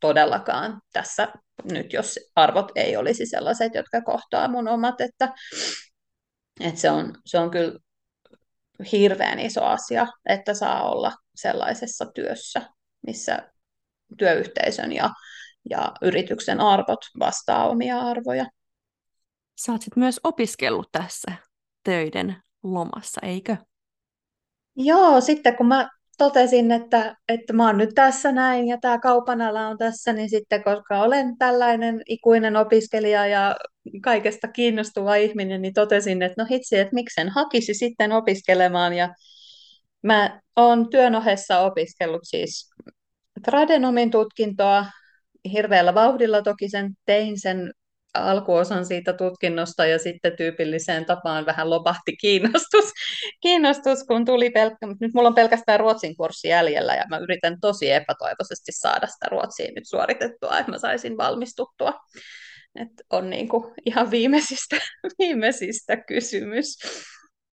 todellakaan 0.00 0.80
tässä 0.92 1.28
nyt, 1.64 1.92
jos 1.92 2.18
arvot 2.36 2.72
ei 2.74 2.96
olisi 2.96 3.26
sellaiset, 3.26 3.74
jotka 3.74 4.00
kohtaa 4.00 4.48
mun 4.48 4.68
omat, 4.68 5.00
että, 5.00 5.34
että 6.60 6.80
se, 6.80 6.90
on, 6.90 7.14
se 7.26 7.38
on 7.38 7.50
kyllä 7.50 7.78
hirveän 8.92 9.38
iso 9.38 9.64
asia, 9.64 10.06
että 10.28 10.54
saa 10.54 10.90
olla 10.90 11.12
sellaisessa 11.34 12.06
työssä, 12.14 12.62
missä 13.06 13.50
työyhteisön 14.18 14.92
ja, 14.92 15.10
ja 15.70 15.92
yrityksen 16.02 16.60
arvot 16.60 17.00
vastaa 17.18 17.68
omia 17.68 18.00
arvoja. 18.00 18.46
Sä 19.60 19.72
oot 19.72 19.82
myös 19.96 20.20
opiskellut 20.24 20.88
tässä 20.92 21.32
töiden 21.84 22.36
lomassa, 22.62 23.20
eikö? 23.22 23.56
Joo, 24.76 25.20
sitten 25.20 25.56
kun 25.56 25.66
mä 25.66 25.88
totesin, 26.18 26.72
että, 26.72 27.16
että 27.28 27.52
mä 27.52 27.66
oon 27.66 27.78
nyt 27.78 27.90
tässä 27.94 28.32
näin 28.32 28.68
ja 28.68 28.78
tämä 28.80 28.98
kaupan 28.98 29.40
ala 29.40 29.68
on 29.68 29.78
tässä, 29.78 30.12
niin 30.12 30.30
sitten 30.30 30.64
koska 30.64 31.02
olen 31.02 31.38
tällainen 31.38 32.02
ikuinen 32.08 32.56
opiskelija 32.56 33.26
ja 33.26 33.56
kaikesta 34.02 34.48
kiinnostuva 34.48 35.14
ihminen, 35.14 35.62
niin 35.62 35.74
totesin, 35.74 36.22
että 36.22 36.42
no 36.42 36.46
hitsi, 36.50 36.78
että 36.78 36.94
miksen 36.94 37.28
hakisi 37.28 37.74
sitten 37.74 38.12
opiskelemaan. 38.12 38.92
Ja 38.94 39.14
mä 40.02 40.40
oon 40.56 40.90
työn 40.90 41.14
ohessa 41.14 41.60
opiskellut 41.60 42.22
siis 42.24 42.70
tradenomin 43.44 44.10
tutkintoa 44.10 44.86
hirveällä 45.52 45.94
vauhdilla. 45.94 46.42
Toki 46.42 46.68
sen 46.68 46.92
tein 47.06 47.40
sen 47.40 47.72
alkuosan 48.14 48.86
siitä 48.86 49.12
tutkinnosta 49.12 49.86
ja 49.86 49.98
sitten 49.98 50.36
tyypilliseen 50.36 51.04
tapaan 51.04 51.46
vähän 51.46 51.70
lopahti 51.70 52.16
kiinnostus, 52.16 52.84
kiinnostus 53.42 54.04
kun 54.04 54.24
tuli 54.24 54.50
pelkkä, 54.50 54.86
nyt 55.00 55.14
mulla 55.14 55.28
on 55.28 55.34
pelkästään 55.34 55.80
ruotsin 55.80 56.16
kurssi 56.16 56.48
jäljellä 56.48 56.94
ja 56.94 57.04
mä 57.10 57.18
yritän 57.18 57.60
tosi 57.60 57.90
epätoivoisesti 57.90 58.72
saada 58.72 59.06
sitä 59.06 59.26
ruotsia 59.30 59.72
nyt 59.74 59.88
suoritettua, 59.88 60.58
että 60.58 60.72
mä 60.72 60.78
saisin 60.78 61.16
valmistuttua. 61.16 61.92
Et 62.74 62.90
on 63.10 63.30
niin 63.30 63.48
kuin 63.48 63.74
ihan 63.86 64.10
viimeisistä, 64.10 64.76
viimeisistä 65.18 65.96
kysymys. 65.96 66.78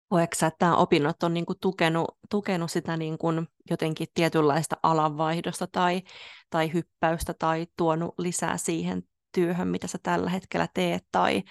Koetko 0.09 0.47
että 0.47 0.59
tämä 0.59 0.77
opinnot 0.77 1.23
on 1.23 1.35
niin 1.35 1.47
kuin 1.47 1.59
tukenut, 1.61 2.19
tukenut 2.31 2.71
sitä 2.71 2.97
niin 2.97 3.19
kuin 3.19 3.47
jotenkin 3.71 4.09
tietynlaista 4.15 4.77
alanvaihdosta 4.83 5.67
tai, 5.67 6.03
tai 6.51 6.73
hyppäystä 6.73 7.35
tai 7.39 7.67
tuonut 7.77 8.15
lisää 8.19 8.57
siihen 8.57 9.03
työhön, 9.35 9.69
mitä 9.69 9.87
sä 9.87 9.99
tällä 10.03 10.31
hetkellä 10.31 10.69
teet, 10.75 11.05
tai, 11.13 11.43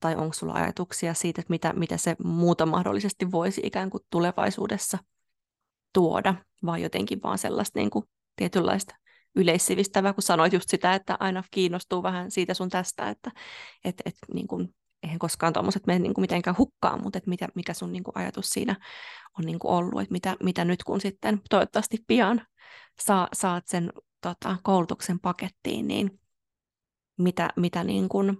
tai 0.00 0.16
onko 0.16 0.32
sulla 0.32 0.52
ajatuksia 0.52 1.14
siitä, 1.14 1.40
että 1.40 1.50
mitä, 1.50 1.72
mitä 1.72 1.96
se 1.96 2.16
muuta 2.24 2.66
mahdollisesti 2.66 3.32
voisi 3.32 3.60
ikään 3.64 3.90
kuin 3.90 4.02
tulevaisuudessa 4.10 4.98
tuoda, 5.92 6.34
vai 6.66 6.82
jotenkin 6.82 7.22
vaan 7.22 7.38
sellaista 7.38 7.78
niin 7.78 7.90
kuin 7.90 8.04
tietynlaista 8.36 8.94
yleissivistävää, 9.36 10.12
kun 10.12 10.22
sanoit 10.22 10.52
just 10.52 10.68
sitä, 10.68 10.94
että 10.94 11.16
aina 11.20 11.42
kiinnostuu 11.50 12.02
vähän 12.02 12.30
siitä 12.30 12.54
sun 12.54 12.68
tästä, 12.68 13.08
että 13.08 13.30
et, 13.84 14.02
et, 14.04 14.14
niin 14.34 14.46
kuin, 14.46 14.74
eihän 15.02 15.18
koskaan 15.18 15.52
tuommoiset 15.52 15.86
mene 15.86 15.98
niin 15.98 16.14
kuin 16.14 16.22
mitenkään 16.22 16.58
hukkaan, 16.58 17.02
mutta 17.02 17.18
että 17.18 17.30
mikä, 17.30 17.48
mikä 17.54 17.74
sun 17.74 17.92
niin 17.92 18.04
kuin 18.04 18.16
ajatus 18.16 18.50
siinä 18.50 18.76
on 19.38 19.44
niin 19.44 19.58
kuin 19.58 19.72
ollut, 19.72 20.00
että 20.00 20.12
mitä, 20.12 20.36
mitä 20.42 20.64
nyt 20.64 20.84
kun 20.84 21.00
sitten 21.00 21.40
toivottavasti 21.50 21.98
pian 22.06 22.46
saa, 23.00 23.28
saat 23.32 23.66
sen 23.66 23.92
tota, 24.20 24.56
koulutuksen 24.62 25.20
pakettiin, 25.20 25.88
niin 25.88 26.20
mitä, 27.18 27.50
mitä, 27.56 27.84
niin 27.84 28.08
kuin, 28.08 28.38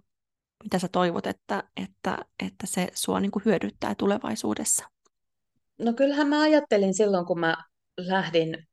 mitä 0.65 0.79
sä 0.79 0.89
toivot, 0.89 1.27
että, 1.27 1.63
että, 1.77 2.19
että 2.47 2.67
se 2.67 2.89
sua 2.95 3.21
niin 3.21 3.31
kuin 3.31 3.45
hyödyttää 3.45 3.95
tulevaisuudessa? 3.95 4.85
No 5.79 5.93
kyllähän 5.93 6.29
mä 6.29 6.41
ajattelin 6.41 6.95
silloin, 6.95 7.27
kun 7.27 7.41
mä 7.41 7.57
lähdin 7.97 8.69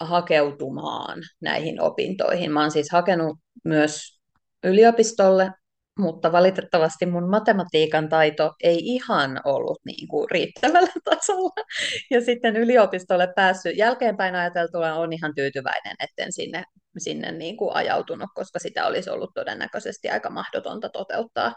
hakeutumaan 0.00 1.18
näihin 1.40 1.80
opintoihin. 1.80 2.52
Mä 2.52 2.60
oon 2.60 2.70
siis 2.70 2.90
hakenut 2.92 3.38
myös 3.64 4.20
yliopistolle, 4.64 5.50
mutta 5.98 6.32
valitettavasti 6.32 7.06
mun 7.06 7.30
matematiikan 7.30 8.08
taito 8.08 8.54
ei 8.62 8.78
ihan 8.78 9.40
ollut 9.44 9.78
niin 9.84 10.08
kuin 10.08 10.30
riittävällä 10.30 10.92
tasolla. 11.10 11.64
Ja 12.10 12.20
sitten 12.20 12.56
yliopistolle 12.56 13.32
päässyt 13.36 13.76
jälkeenpäin 13.76 14.34
ajateltuna 14.34 14.94
on 14.94 15.12
ihan 15.12 15.34
tyytyväinen, 15.34 15.96
etten 16.00 16.32
sinne, 16.32 16.64
sinne 16.98 17.32
niin 17.32 17.56
kuin 17.56 17.74
ajautunut, 17.74 18.30
koska 18.34 18.58
sitä 18.58 18.86
olisi 18.86 19.10
ollut 19.10 19.30
todennäköisesti 19.34 20.08
aika 20.10 20.30
mahdotonta 20.30 20.88
toteuttaa 20.88 21.54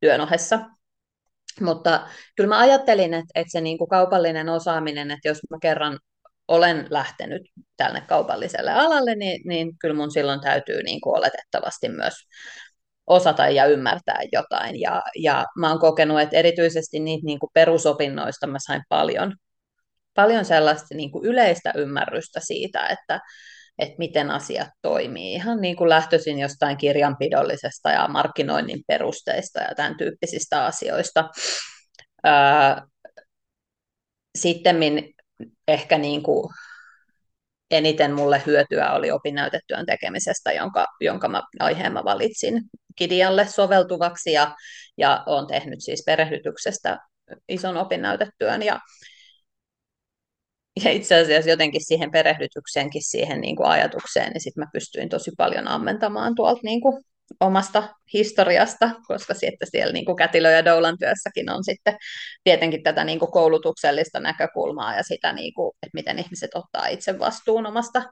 työn 0.00 0.20
ohessa. 0.20 0.60
Mutta 1.60 2.08
kyllä 2.36 2.48
mä 2.48 2.58
ajattelin, 2.58 3.14
että, 3.14 3.30
että 3.34 3.52
se 3.52 3.60
niin 3.60 3.78
kuin 3.78 3.88
kaupallinen 3.88 4.48
osaaminen, 4.48 5.10
että 5.10 5.28
jos 5.28 5.38
mä 5.50 5.56
kerran 5.62 5.98
olen 6.48 6.86
lähtenyt 6.90 7.42
tälle 7.76 8.00
kaupalliselle 8.00 8.72
alalle, 8.72 9.14
niin, 9.14 9.48
niin 9.48 9.78
kyllä 9.78 9.94
mun 9.94 10.10
silloin 10.10 10.40
täytyy 10.40 10.82
niin 10.82 11.00
kuin 11.00 11.18
oletettavasti 11.18 11.88
myös 11.88 12.14
osata 13.06 13.48
ja 13.48 13.66
ymmärtää 13.66 14.20
jotain. 14.32 14.80
Ja, 14.80 15.02
ja 15.18 15.44
mä 15.58 15.70
oon 15.70 15.80
kokenut, 15.80 16.20
että 16.20 16.36
erityisesti 16.36 17.00
niitä 17.00 17.26
niin 17.26 17.38
kuin 17.38 17.50
perusopinnoista 17.54 18.46
mä 18.46 18.58
sain 18.66 18.82
paljon, 18.88 19.34
paljon 20.14 20.44
sellaista 20.44 20.94
niin 20.94 21.10
kuin 21.10 21.24
yleistä 21.24 21.72
ymmärrystä 21.76 22.40
siitä, 22.42 22.86
että, 22.86 23.20
että 23.78 23.94
miten 23.98 24.30
asiat 24.30 24.68
toimii. 24.82 25.32
Ihan 25.32 25.60
niin 25.60 25.76
kuin 25.76 25.88
lähtöisin 25.88 26.38
jostain 26.38 26.76
kirjanpidollisesta 26.76 27.90
ja 27.90 28.08
markkinoinnin 28.08 28.82
perusteista 28.86 29.60
ja 29.60 29.74
tämän 29.74 29.96
tyyppisistä 29.96 30.64
asioista. 30.64 31.28
Sitten 34.38 34.76
ehkä 35.68 35.98
niin 35.98 36.22
kuin 36.22 36.50
eniten 37.70 38.14
mulle 38.14 38.42
hyötyä 38.46 38.92
oli 38.92 39.10
opinnäytetyön 39.10 39.86
tekemisestä, 39.86 40.52
jonka, 40.52 40.86
jonka 41.00 41.28
mä, 41.28 41.42
aiheen 41.60 41.92
mä 41.92 42.04
valitsin 42.04 42.62
Kidialle 42.96 43.46
soveltuvaksi 43.46 44.32
ja, 44.32 44.54
ja 44.98 45.22
olen 45.26 45.46
tehnyt 45.46 45.80
siis 45.80 46.02
perehdytyksestä 46.06 46.98
ison 47.48 47.76
opinnäytetyön 47.76 48.62
ja, 48.62 48.80
ja 50.84 50.90
itse 50.90 51.20
asiassa 51.20 51.50
jotenkin 51.50 51.86
siihen 51.86 52.10
perehdytykseenkin, 52.10 53.02
siihen 53.04 53.40
niin 53.40 53.56
kuin 53.56 53.66
ajatukseen, 53.66 54.32
niin 54.32 54.40
sitten 54.40 54.64
mä 54.64 54.70
pystyin 54.72 55.08
tosi 55.08 55.30
paljon 55.36 55.68
ammentamaan 55.68 56.34
tuolta 56.34 56.60
niin 56.64 56.80
kuin 56.80 57.04
omasta 57.40 57.88
historiasta, 58.12 58.90
koska 59.06 59.34
sitten 59.34 59.68
siellä 59.70 59.92
niin 59.92 60.04
kuin 60.04 60.16
Kätilö 60.16 60.50
ja 60.50 60.64
Doulan 60.64 60.98
työssäkin 60.98 61.50
on 61.50 61.64
sitten 61.64 61.96
tietenkin 62.44 62.82
tätä 62.82 63.04
niin 63.04 63.18
kuin 63.18 63.32
koulutuksellista 63.32 64.20
näkökulmaa 64.20 64.96
ja 64.96 65.02
sitä, 65.02 65.32
niin 65.32 65.54
kuin, 65.54 65.72
että 65.82 65.94
miten 65.94 66.18
ihmiset 66.18 66.50
ottaa 66.54 66.86
itse 66.86 67.18
vastuun 67.18 67.66
omasta, 67.66 68.02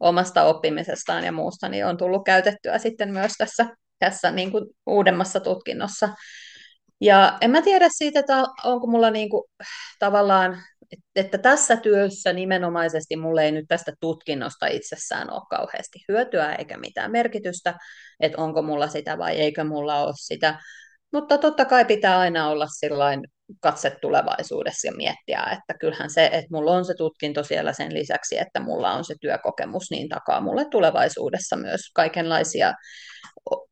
omasta 0.00 0.44
oppimisestaan 0.44 1.24
ja 1.24 1.32
muusta, 1.32 1.68
niin 1.68 1.86
on 1.86 1.96
tullut 1.96 2.24
käytettyä 2.24 2.78
sitten 2.78 3.12
myös 3.12 3.32
tässä, 3.38 3.66
tässä 3.98 4.30
niin 4.30 4.50
kuin 4.50 4.64
uudemmassa 4.86 5.40
tutkinnossa. 5.40 6.08
Ja 7.00 7.38
en 7.40 7.50
mä 7.50 7.62
tiedä 7.62 7.88
siitä, 7.90 8.20
että 8.20 8.42
onko 8.64 8.86
mulla 8.86 9.10
niin 9.10 9.30
kuin, 9.30 9.42
tavallaan 9.98 10.62
että 11.16 11.38
tässä 11.38 11.76
työssä 11.76 12.32
nimenomaisesti 12.32 13.16
mulle 13.16 13.44
ei 13.44 13.52
nyt 13.52 13.64
tästä 13.68 13.92
tutkinnosta 14.00 14.66
itsessään 14.66 15.32
ole 15.32 15.42
kauheasti 15.50 15.98
hyötyä 16.08 16.54
eikä 16.54 16.78
mitään 16.78 17.10
merkitystä, 17.10 17.74
että 18.20 18.42
onko 18.42 18.62
mulla 18.62 18.88
sitä 18.88 19.18
vai 19.18 19.36
eikö 19.36 19.64
mulla 19.64 20.02
ole 20.02 20.12
sitä. 20.16 20.58
Mutta 21.12 21.38
totta 21.38 21.64
kai 21.64 21.84
pitää 21.84 22.18
aina 22.18 22.48
olla 22.48 22.66
sillain 22.78 23.20
katse 23.60 23.96
tulevaisuudessa 24.00 24.88
ja 24.88 24.92
miettiä, 24.96 25.42
että 25.52 25.78
kyllähän 25.80 26.10
se, 26.10 26.26
että 26.26 26.48
mulla 26.50 26.72
on 26.72 26.84
se 26.84 26.94
tutkinto 26.94 27.44
siellä 27.44 27.72
sen 27.72 27.94
lisäksi, 27.94 28.38
että 28.38 28.60
mulla 28.60 28.92
on 28.92 29.04
se 29.04 29.14
työkokemus, 29.20 29.90
niin 29.90 30.08
takaa 30.08 30.40
mulle 30.40 30.64
tulevaisuudessa 30.70 31.56
myös 31.56 31.80
kaikenlaisia 31.94 32.74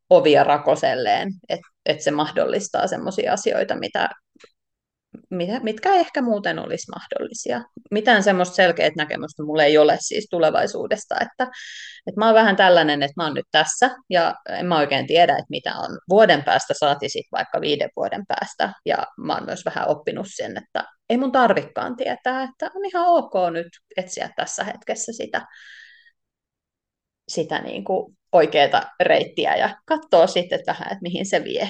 ovia 0.09 0.43
rakoselleen, 0.43 1.29
että, 1.49 1.67
että 1.85 2.03
se 2.03 2.11
mahdollistaa 2.11 2.87
sellaisia 2.87 3.33
asioita, 3.33 3.75
mitä 3.75 4.09
mitkä 5.63 5.93
ehkä 5.93 6.21
muuten 6.21 6.59
olisi 6.59 6.91
mahdollisia. 6.91 7.61
Mitään 7.91 8.23
semmoista 8.23 8.55
selkeät 8.55 8.95
näkemystä 8.95 9.43
mulla 9.43 9.63
ei 9.63 9.77
ole 9.77 9.97
siis 9.99 10.27
tulevaisuudesta, 10.31 11.15
että, 11.15 11.43
että 12.07 12.19
mä 12.19 12.25
oon 12.25 12.35
vähän 12.35 12.55
tällainen, 12.55 13.03
että 13.03 13.13
mä 13.17 13.23
oon 13.23 13.33
nyt 13.33 13.45
tässä 13.51 13.89
ja 14.09 14.35
en 14.49 14.65
mä 14.65 14.77
oikein 14.77 15.07
tiedä, 15.07 15.33
että 15.33 15.45
mitä 15.49 15.75
on 15.75 15.99
vuoden 16.09 16.43
päästä, 16.43 16.73
saati 16.73 17.09
sitten 17.09 17.37
vaikka 17.37 17.61
viiden 17.61 17.89
vuoden 17.95 18.25
päästä 18.27 18.73
ja 18.85 19.07
mä 19.17 19.33
oon 19.33 19.45
myös 19.45 19.65
vähän 19.65 19.87
oppinut 19.87 20.27
sen, 20.29 20.57
että 20.57 20.83
ei 21.09 21.17
mun 21.17 21.31
tarvikkaan 21.31 21.95
tietää, 21.95 22.43
että 22.43 22.71
on 22.75 22.85
ihan 22.85 23.07
ok 23.07 23.33
nyt 23.53 23.67
etsiä 23.97 24.29
tässä 24.35 24.63
hetkessä 24.63 25.11
sitä, 25.11 25.45
sitä 27.27 27.61
niin 27.61 27.83
kuin 27.83 28.17
oikeaa 28.31 28.91
reittiä 29.03 29.55
ja 29.55 29.77
katsoa 29.85 30.27
sitten 30.27 30.59
vähän, 30.67 30.87
että 30.87 31.01
mihin 31.01 31.25
se 31.25 31.43
vie. 31.43 31.69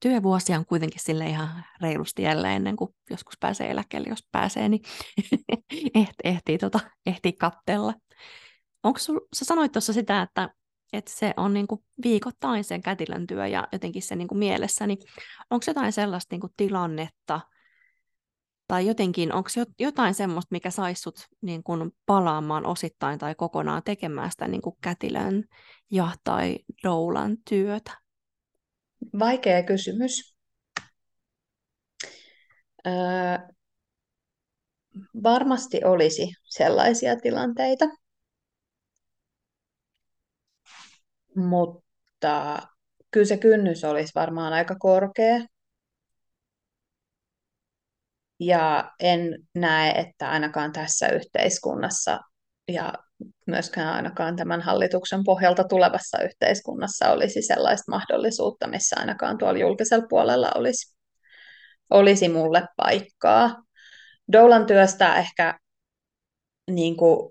Työvuosia 0.00 0.58
on 0.58 0.66
kuitenkin 0.66 1.00
sille 1.00 1.26
ihan 1.26 1.64
reilusti 1.82 2.22
jälleen 2.22 2.56
ennen 2.56 2.76
kuin 2.76 2.94
joskus 3.10 3.34
pääsee 3.40 3.70
eläkkeelle, 3.70 4.08
jos 4.08 4.26
pääsee, 4.32 4.68
niin 4.68 4.82
ehtii, 5.94 6.20
ehtii, 6.24 6.58
tota, 6.58 6.80
ehtii 7.06 7.32
kattella. 7.32 7.94
Onko 8.82 8.98
sul, 8.98 9.20
sä 9.36 9.44
sanoit 9.44 9.72
tuossa 9.72 9.92
sitä, 9.92 10.22
että, 10.22 10.50
että 10.92 11.10
se 11.10 11.34
on 11.36 11.54
niin 11.54 11.66
kuin 11.66 11.80
viikoittain 12.02 12.64
sen 12.64 12.82
kätilön 12.82 13.26
työ 13.26 13.46
ja 13.46 13.68
jotenkin 13.72 14.02
se 14.02 14.16
niin 14.16 14.28
kuin 14.28 14.38
mielessä, 14.38 14.86
niin 14.86 14.98
onko 15.50 15.64
jotain 15.66 15.92
sellaista 15.92 16.34
niin 16.34 16.40
kuin 16.40 16.52
tilannetta, 16.56 17.40
tai 18.70 18.86
jotenkin, 18.86 19.34
onko 19.34 19.50
jotain 19.78 20.14
semmoista, 20.14 20.48
mikä 20.50 20.70
saisi 20.70 21.02
sut 21.02 21.26
niin 21.42 21.62
kuin 21.62 21.90
palaamaan 22.06 22.66
osittain 22.66 23.18
tai 23.18 23.34
kokonaan 23.34 23.82
tekemään 23.82 24.30
sitä 24.30 24.48
niin 24.48 24.62
kuin 24.62 24.76
kätilön 24.80 25.44
ja 25.90 26.08
tai 26.24 26.58
doulan 26.84 27.36
työtä? 27.48 28.09
Vaikea 29.18 29.62
kysymys. 29.62 30.34
Öö, 32.86 32.92
varmasti 35.22 35.80
olisi 35.84 36.28
sellaisia 36.44 37.16
tilanteita, 37.16 37.84
mutta 41.36 42.58
kyllä 43.10 43.26
se 43.26 43.36
kynnys 43.36 43.84
olisi 43.84 44.12
varmaan 44.14 44.52
aika 44.52 44.74
korkea. 44.78 45.40
Ja 48.40 48.90
en 49.00 49.48
näe, 49.54 49.90
että 49.90 50.30
ainakaan 50.30 50.72
tässä 50.72 51.08
yhteiskunnassa 51.08 52.20
ja 52.68 52.92
myöskään 53.46 53.94
ainakaan 53.94 54.36
tämän 54.36 54.60
hallituksen 54.60 55.24
pohjalta 55.24 55.64
tulevassa 55.64 56.22
yhteiskunnassa 56.22 57.10
olisi 57.10 57.42
sellaista 57.42 57.92
mahdollisuutta, 57.92 58.68
missä 58.68 58.96
ainakaan 58.98 59.38
tuolla 59.38 59.58
julkisella 59.58 60.06
puolella 60.08 60.50
olisi, 60.54 60.94
olisi 61.90 62.28
mulle 62.28 62.62
paikkaa. 62.76 63.62
Doulan 64.32 64.66
työstä 64.66 65.14
ehkä 65.14 65.58
niin 66.70 66.96
kuin, 66.96 67.30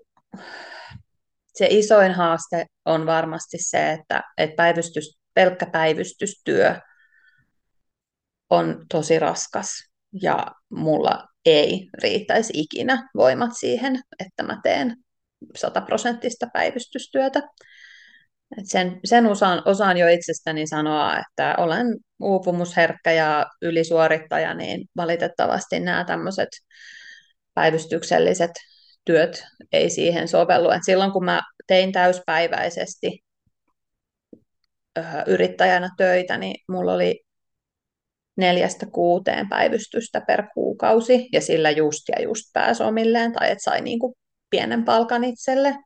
se 1.46 1.66
isoin 1.70 2.12
haaste 2.12 2.66
on 2.84 3.06
varmasti 3.06 3.56
se, 3.60 3.92
että, 3.92 4.22
että 4.38 4.56
päivystys, 4.56 5.18
pelkkä 5.34 5.66
päivystystyö 5.66 6.80
on 8.50 8.86
tosi 8.92 9.18
raskas 9.18 9.68
ja 10.22 10.46
mulla 10.68 11.28
ei 11.44 11.88
riittäisi 12.02 12.52
ikinä 12.56 13.08
voimat 13.16 13.50
siihen, 13.58 14.00
että 14.18 14.42
mä 14.42 14.60
teen 14.62 14.96
sataprosenttista 15.56 16.46
päivystystyötä. 16.52 17.42
Et 18.58 18.66
sen, 18.66 19.00
sen 19.04 19.26
osaan, 19.26 19.62
osaan 19.64 19.96
jo 19.96 20.08
itsestäni 20.08 20.66
sanoa, 20.66 21.18
että 21.18 21.54
olen 21.58 21.86
uupumusherkkä 22.20 23.12
ja 23.12 23.46
ylisuorittaja, 23.62 24.54
niin 24.54 24.88
valitettavasti 24.96 25.80
nämä 25.80 26.04
tämmöiset 26.04 26.48
päivystykselliset 27.54 28.50
työt 29.04 29.44
ei 29.72 29.90
siihen 29.90 30.28
sovellu. 30.28 30.70
Et 30.70 30.84
silloin 30.84 31.12
kun 31.12 31.24
mä 31.24 31.40
tein 31.66 31.92
täyspäiväisesti 31.92 33.24
ö, 34.98 35.02
yrittäjänä 35.26 35.90
töitä, 35.96 36.38
niin 36.38 36.56
mulla 36.68 36.92
oli 36.92 37.20
neljästä 38.36 38.86
kuuteen 38.86 39.48
päivystystä 39.48 40.20
per 40.20 40.42
kuukausi, 40.54 41.28
ja 41.32 41.40
sillä 41.40 41.70
just 41.70 42.08
ja 42.08 42.22
just 42.22 42.44
pääsi 42.52 42.82
omilleen, 42.82 43.32
tai 43.32 43.50
että 43.50 43.64
sai 43.64 43.80
niinku 43.80 44.16
pienen 44.50 44.84
palkan 44.84 45.24
itselle. 45.24 45.76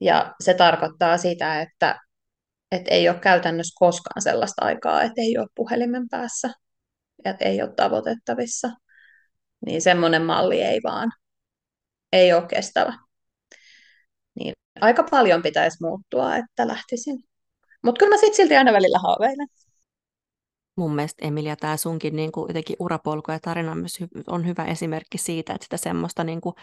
Ja 0.00 0.34
se 0.40 0.54
tarkoittaa 0.54 1.18
sitä, 1.18 1.60
että, 1.60 2.00
että 2.72 2.90
ei 2.90 3.08
ole 3.08 3.18
käytännössä 3.18 3.74
koskaan 3.78 4.22
sellaista 4.22 4.64
aikaa, 4.64 5.02
että 5.02 5.20
ei 5.20 5.38
ole 5.38 5.48
puhelimen 5.54 6.08
päässä 6.08 6.50
ja 7.24 7.34
ei 7.40 7.62
ole 7.62 7.74
tavoitettavissa. 7.76 8.70
Niin 9.66 9.82
semmoinen 9.82 10.22
malli 10.22 10.62
ei 10.62 10.80
vaan, 10.82 11.12
ei 12.12 12.32
ole 12.32 12.46
kestävä. 12.46 12.98
Niin 14.34 14.52
aika 14.80 15.02
paljon 15.10 15.42
pitäisi 15.42 15.76
muuttua, 15.80 16.36
että 16.36 16.68
lähtisin. 16.68 17.24
Mutta 17.82 17.98
kyllä 17.98 18.14
mä 18.14 18.16
sitten 18.16 18.36
silti 18.36 18.56
aina 18.56 18.72
välillä 18.72 18.98
haaveilen. 18.98 19.48
Mun 20.76 20.94
mielestä 20.94 21.26
Emilia, 21.26 21.56
tämä 21.56 21.76
sunkin 21.76 22.16
niin 22.16 22.32
kuin 22.32 22.48
jotenkin 22.48 22.76
urapolku 22.78 23.32
ja 23.32 23.40
tarina 23.40 23.76
on 24.26 24.46
hyvä 24.46 24.64
esimerkki 24.64 25.18
siitä, 25.18 25.52
että 25.52 25.64
sitä 25.64 25.76
semmoista 25.76 26.24
niin 26.24 26.40
kuin 26.40 26.54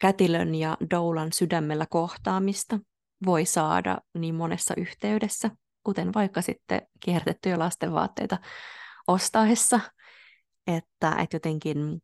kätilön 0.00 0.54
ja 0.54 0.76
doulan 0.90 1.32
sydämellä 1.32 1.86
kohtaamista 1.90 2.78
voi 3.26 3.44
saada 3.44 3.98
niin 4.18 4.34
monessa 4.34 4.74
yhteydessä, 4.76 5.50
kuten 5.84 6.14
vaikka 6.14 6.42
sitten 6.42 6.82
kiertettyjä 7.00 7.58
lastenvaatteita 7.58 8.38
ostaessa, 9.08 9.80
että, 10.66 11.10
että 11.10 11.36
jotenkin 11.36 12.02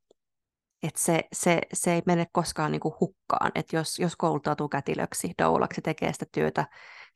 että 0.82 1.00
se, 1.00 1.24
se, 1.32 1.61
se 1.72 1.92
ei 1.92 2.02
mene 2.06 2.26
koskaan 2.32 2.72
niin 2.72 2.80
kuin 2.80 2.94
hukkaan, 3.00 3.52
että 3.54 3.76
jos, 3.76 3.98
jos 3.98 4.16
kouluttautuu 4.16 4.68
kätilöksi, 4.68 5.32
doulaksi, 5.42 5.82
tekee 5.82 6.12
sitä 6.12 6.26
työtä 6.32 6.66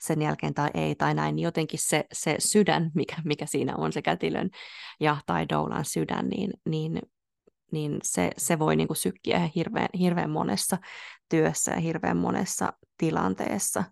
sen 0.00 0.22
jälkeen 0.22 0.54
tai 0.54 0.70
ei 0.74 0.94
tai 0.94 1.14
näin, 1.14 1.36
niin 1.36 1.44
jotenkin 1.44 1.80
se, 1.82 2.04
se 2.12 2.36
sydän, 2.38 2.90
mikä, 2.94 3.16
mikä 3.24 3.46
siinä 3.46 3.76
on, 3.76 3.92
se 3.92 4.02
kätilön 4.02 4.50
ja 5.00 5.16
tai 5.26 5.48
doulan 5.48 5.84
sydän, 5.84 6.28
niin, 6.28 6.50
niin, 6.68 7.00
niin 7.72 7.98
se, 8.02 8.30
se 8.36 8.58
voi 8.58 8.76
niin 8.76 8.86
kuin 8.86 8.96
sykkiä 8.96 9.50
hirveän, 9.54 9.88
hirveän 9.98 10.30
monessa 10.30 10.78
työssä 11.28 11.70
ja 11.70 11.80
hirveän 11.80 12.16
monessa 12.16 12.72
tilanteessa, 12.96 13.84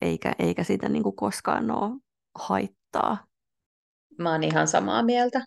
eikä, 0.00 0.32
eikä 0.38 0.64
siitä 0.64 0.88
niin 0.88 1.02
kuin 1.02 1.16
koskaan 1.16 1.70
ole 1.70 2.00
haittaa. 2.34 3.26
Mä 4.18 4.32
oon 4.32 4.42
ihan 4.42 4.68
samaa 4.68 5.02
mieltä. 5.02 5.44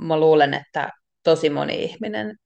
Mä 0.00 0.20
luulen, 0.20 0.54
että 0.54 0.90
tosi 1.22 1.50
moni 1.50 1.84
ihminen 1.84 2.36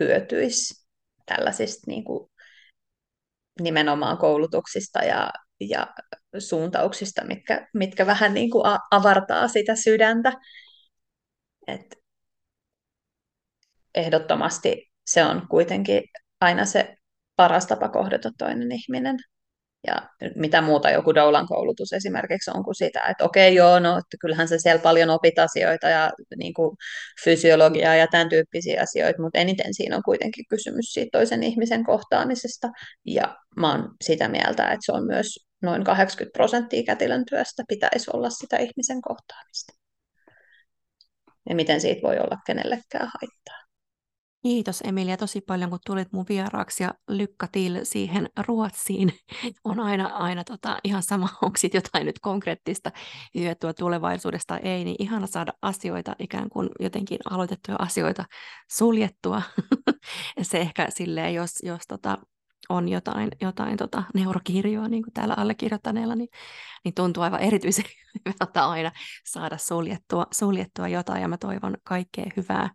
hyötyisi 0.00 0.86
tällaisista 1.26 1.82
niin 1.86 2.04
kuin 2.04 2.30
nimenomaan 3.60 4.18
koulutuksista 4.18 4.98
ja, 4.98 5.30
ja 5.60 5.86
suuntauksista, 6.38 7.24
mitkä, 7.24 7.68
mitkä 7.74 8.06
vähän 8.06 8.34
niin 8.34 8.50
kuin 8.50 8.64
avartaa 8.90 9.48
sitä 9.48 9.76
sydäntä. 9.76 10.32
Et 11.66 11.99
ehdottomasti 13.94 14.90
se 15.06 15.24
on 15.24 15.48
kuitenkin 15.50 16.02
aina 16.40 16.64
se 16.64 16.96
paras 17.36 17.66
tapa 17.66 17.88
kohdata 17.88 18.30
toinen 18.38 18.72
ihminen 18.72 19.16
ja 19.86 20.08
mitä 20.36 20.60
muuta 20.60 20.90
joku 20.90 21.14
doulan 21.14 21.46
koulutus 21.46 21.92
esimerkiksi 21.92 22.50
on 22.54 22.64
kuin 22.64 22.74
sitä, 22.74 23.00
että 23.10 23.24
okei 23.24 23.54
joo, 23.54 23.78
no 23.78 23.90
että 23.90 24.16
kyllähän 24.20 24.48
se 24.48 24.58
siellä 24.58 24.82
paljon 24.82 25.10
opit 25.10 25.38
asioita 25.38 25.88
ja 25.88 26.12
niin 26.36 26.54
kuin 26.54 26.76
fysiologiaa 27.24 27.94
ja 27.94 28.06
tämän 28.06 28.28
tyyppisiä 28.28 28.82
asioita, 28.82 29.22
mutta 29.22 29.38
eniten 29.38 29.74
siinä 29.74 29.96
on 29.96 30.02
kuitenkin 30.02 30.44
kysymys 30.48 30.92
siitä 30.92 31.18
toisen 31.18 31.42
ihmisen 31.42 31.84
kohtaamisesta 31.84 32.68
ja 33.06 33.36
mä 33.56 33.70
oon 33.70 33.94
sitä 34.04 34.28
mieltä, 34.28 34.64
että 34.64 34.86
se 34.86 34.92
on 34.92 35.06
myös 35.06 35.26
noin 35.62 35.84
80 35.84 36.36
prosenttia 36.38 36.82
kätilön 36.82 37.24
työstä 37.30 37.62
pitäisi 37.68 38.10
olla 38.12 38.30
sitä 38.30 38.56
ihmisen 38.56 39.02
kohtaamista. 39.02 39.72
Ja 41.48 41.54
miten 41.54 41.80
siitä 41.80 42.02
voi 42.02 42.18
olla 42.18 42.36
kenellekään 42.46 43.10
haittaa. 43.20 43.59
Kiitos 44.42 44.80
Emilia 44.84 45.16
tosi 45.16 45.40
paljon, 45.40 45.70
kun 45.70 45.78
tulit 45.86 46.12
mun 46.12 46.24
vieraaksi 46.28 46.82
ja 46.82 46.94
lykkä 47.08 47.46
til 47.52 47.80
siihen 47.82 48.28
Ruotsiin. 48.46 49.12
On 49.64 49.80
aina, 49.80 50.06
aina 50.06 50.44
tota, 50.44 50.78
ihan 50.84 51.02
sama, 51.02 51.28
onko 51.42 51.58
jotain 51.74 52.06
nyt 52.06 52.18
konkreettista 52.18 52.90
hyötyä 53.34 53.72
tulevaisuudesta 53.72 54.58
ei, 54.58 54.84
niin 54.84 54.96
ihana 54.98 55.26
saada 55.26 55.52
asioita, 55.62 56.16
ikään 56.18 56.48
kuin 56.48 56.68
jotenkin 56.80 57.18
aloitettuja 57.30 57.76
asioita 57.80 58.24
suljettua. 58.70 59.42
Se 60.42 60.58
ehkä 60.58 60.86
silleen, 60.90 61.34
jos, 61.34 61.50
jos 61.62 61.82
tota, 61.88 62.18
on 62.68 62.88
jotain, 62.88 63.28
jotain 63.40 63.76
tota 63.76 64.02
neurokirjoa, 64.14 64.88
niin 64.88 65.02
kuin 65.02 65.12
täällä 65.12 65.34
allekirjoittaneella, 65.36 66.14
niin, 66.14 66.28
niin 66.84 66.94
tuntuu 66.94 67.22
aivan 67.22 67.40
erityisen 67.40 67.84
hyvältä 68.26 68.68
aina 68.68 68.92
saada 69.24 69.58
suljettua, 69.58 70.26
suljettua 70.32 70.88
jotain, 70.88 71.22
ja 71.22 71.28
mä 71.28 71.36
toivon 71.36 71.76
kaikkea 71.84 72.26
hyvää 72.36 72.70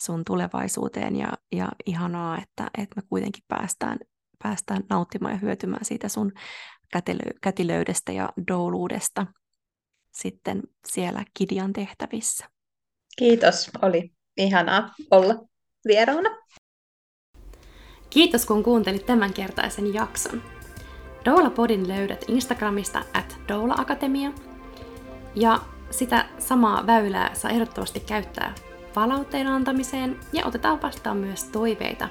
sun 0.00 0.24
tulevaisuuteen 0.24 1.16
ja, 1.16 1.32
ja 1.52 1.68
ihanaa, 1.86 2.38
että, 2.38 2.70
että 2.78 3.00
me 3.00 3.02
kuitenkin 3.08 3.44
päästään, 3.48 3.98
päästään 4.42 4.82
nauttimaan 4.90 5.34
ja 5.34 5.38
hyötymään 5.38 5.84
siitä 5.84 6.08
sun 6.08 6.32
kätilö, 6.92 7.32
kätilöydestä 7.40 8.12
ja 8.12 8.28
douluudesta 8.48 9.26
sitten 10.12 10.62
siellä 10.88 11.24
Kidian 11.34 11.72
tehtävissä. 11.72 12.46
Kiitos, 13.18 13.70
oli 13.82 14.12
ihanaa 14.36 14.94
olla 15.10 15.34
vieraana. 15.88 16.30
Kiitos 18.10 18.46
kun 18.46 18.62
kuuntelit 18.62 19.06
tämänkertaisen 19.06 19.94
jakson. 19.94 20.42
Doula 21.24 21.50
Podin 21.50 21.88
löydät 21.88 22.24
Instagramista 22.28 22.98
at 23.14 23.40
Doula 23.48 23.74
Akatemia. 23.78 24.32
Ja 25.34 25.60
sitä 25.90 26.28
samaa 26.38 26.86
väylää 26.86 27.34
saa 27.34 27.50
ehdottomasti 27.50 28.00
käyttää 28.00 28.54
palautteen 28.94 29.46
antamiseen 29.46 30.20
ja 30.32 30.46
otetaan 30.46 30.82
vastaan 30.82 31.16
myös 31.16 31.44
toiveita 31.44 32.08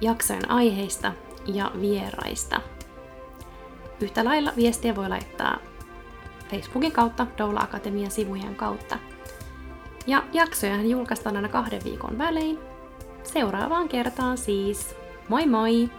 jaksojen 0.00 0.50
aiheista 0.50 1.12
ja 1.46 1.70
vieraista. 1.80 2.60
Yhtä 4.00 4.24
lailla 4.24 4.52
viestiä 4.56 4.96
voi 4.96 5.08
laittaa 5.08 5.58
Facebookin 6.50 6.92
kautta, 6.92 7.26
Doula 7.38 7.60
Akatemian 7.60 8.10
sivujen 8.10 8.54
kautta. 8.54 8.98
Ja 10.06 10.22
jaksoja 10.32 10.82
julkaistaan 10.82 11.36
aina 11.36 11.48
kahden 11.48 11.84
viikon 11.84 12.18
välein. 12.18 12.58
Seuraavaan 13.22 13.88
kertaan 13.88 14.38
siis. 14.38 14.96
Moi 15.28 15.46
moi! 15.46 15.90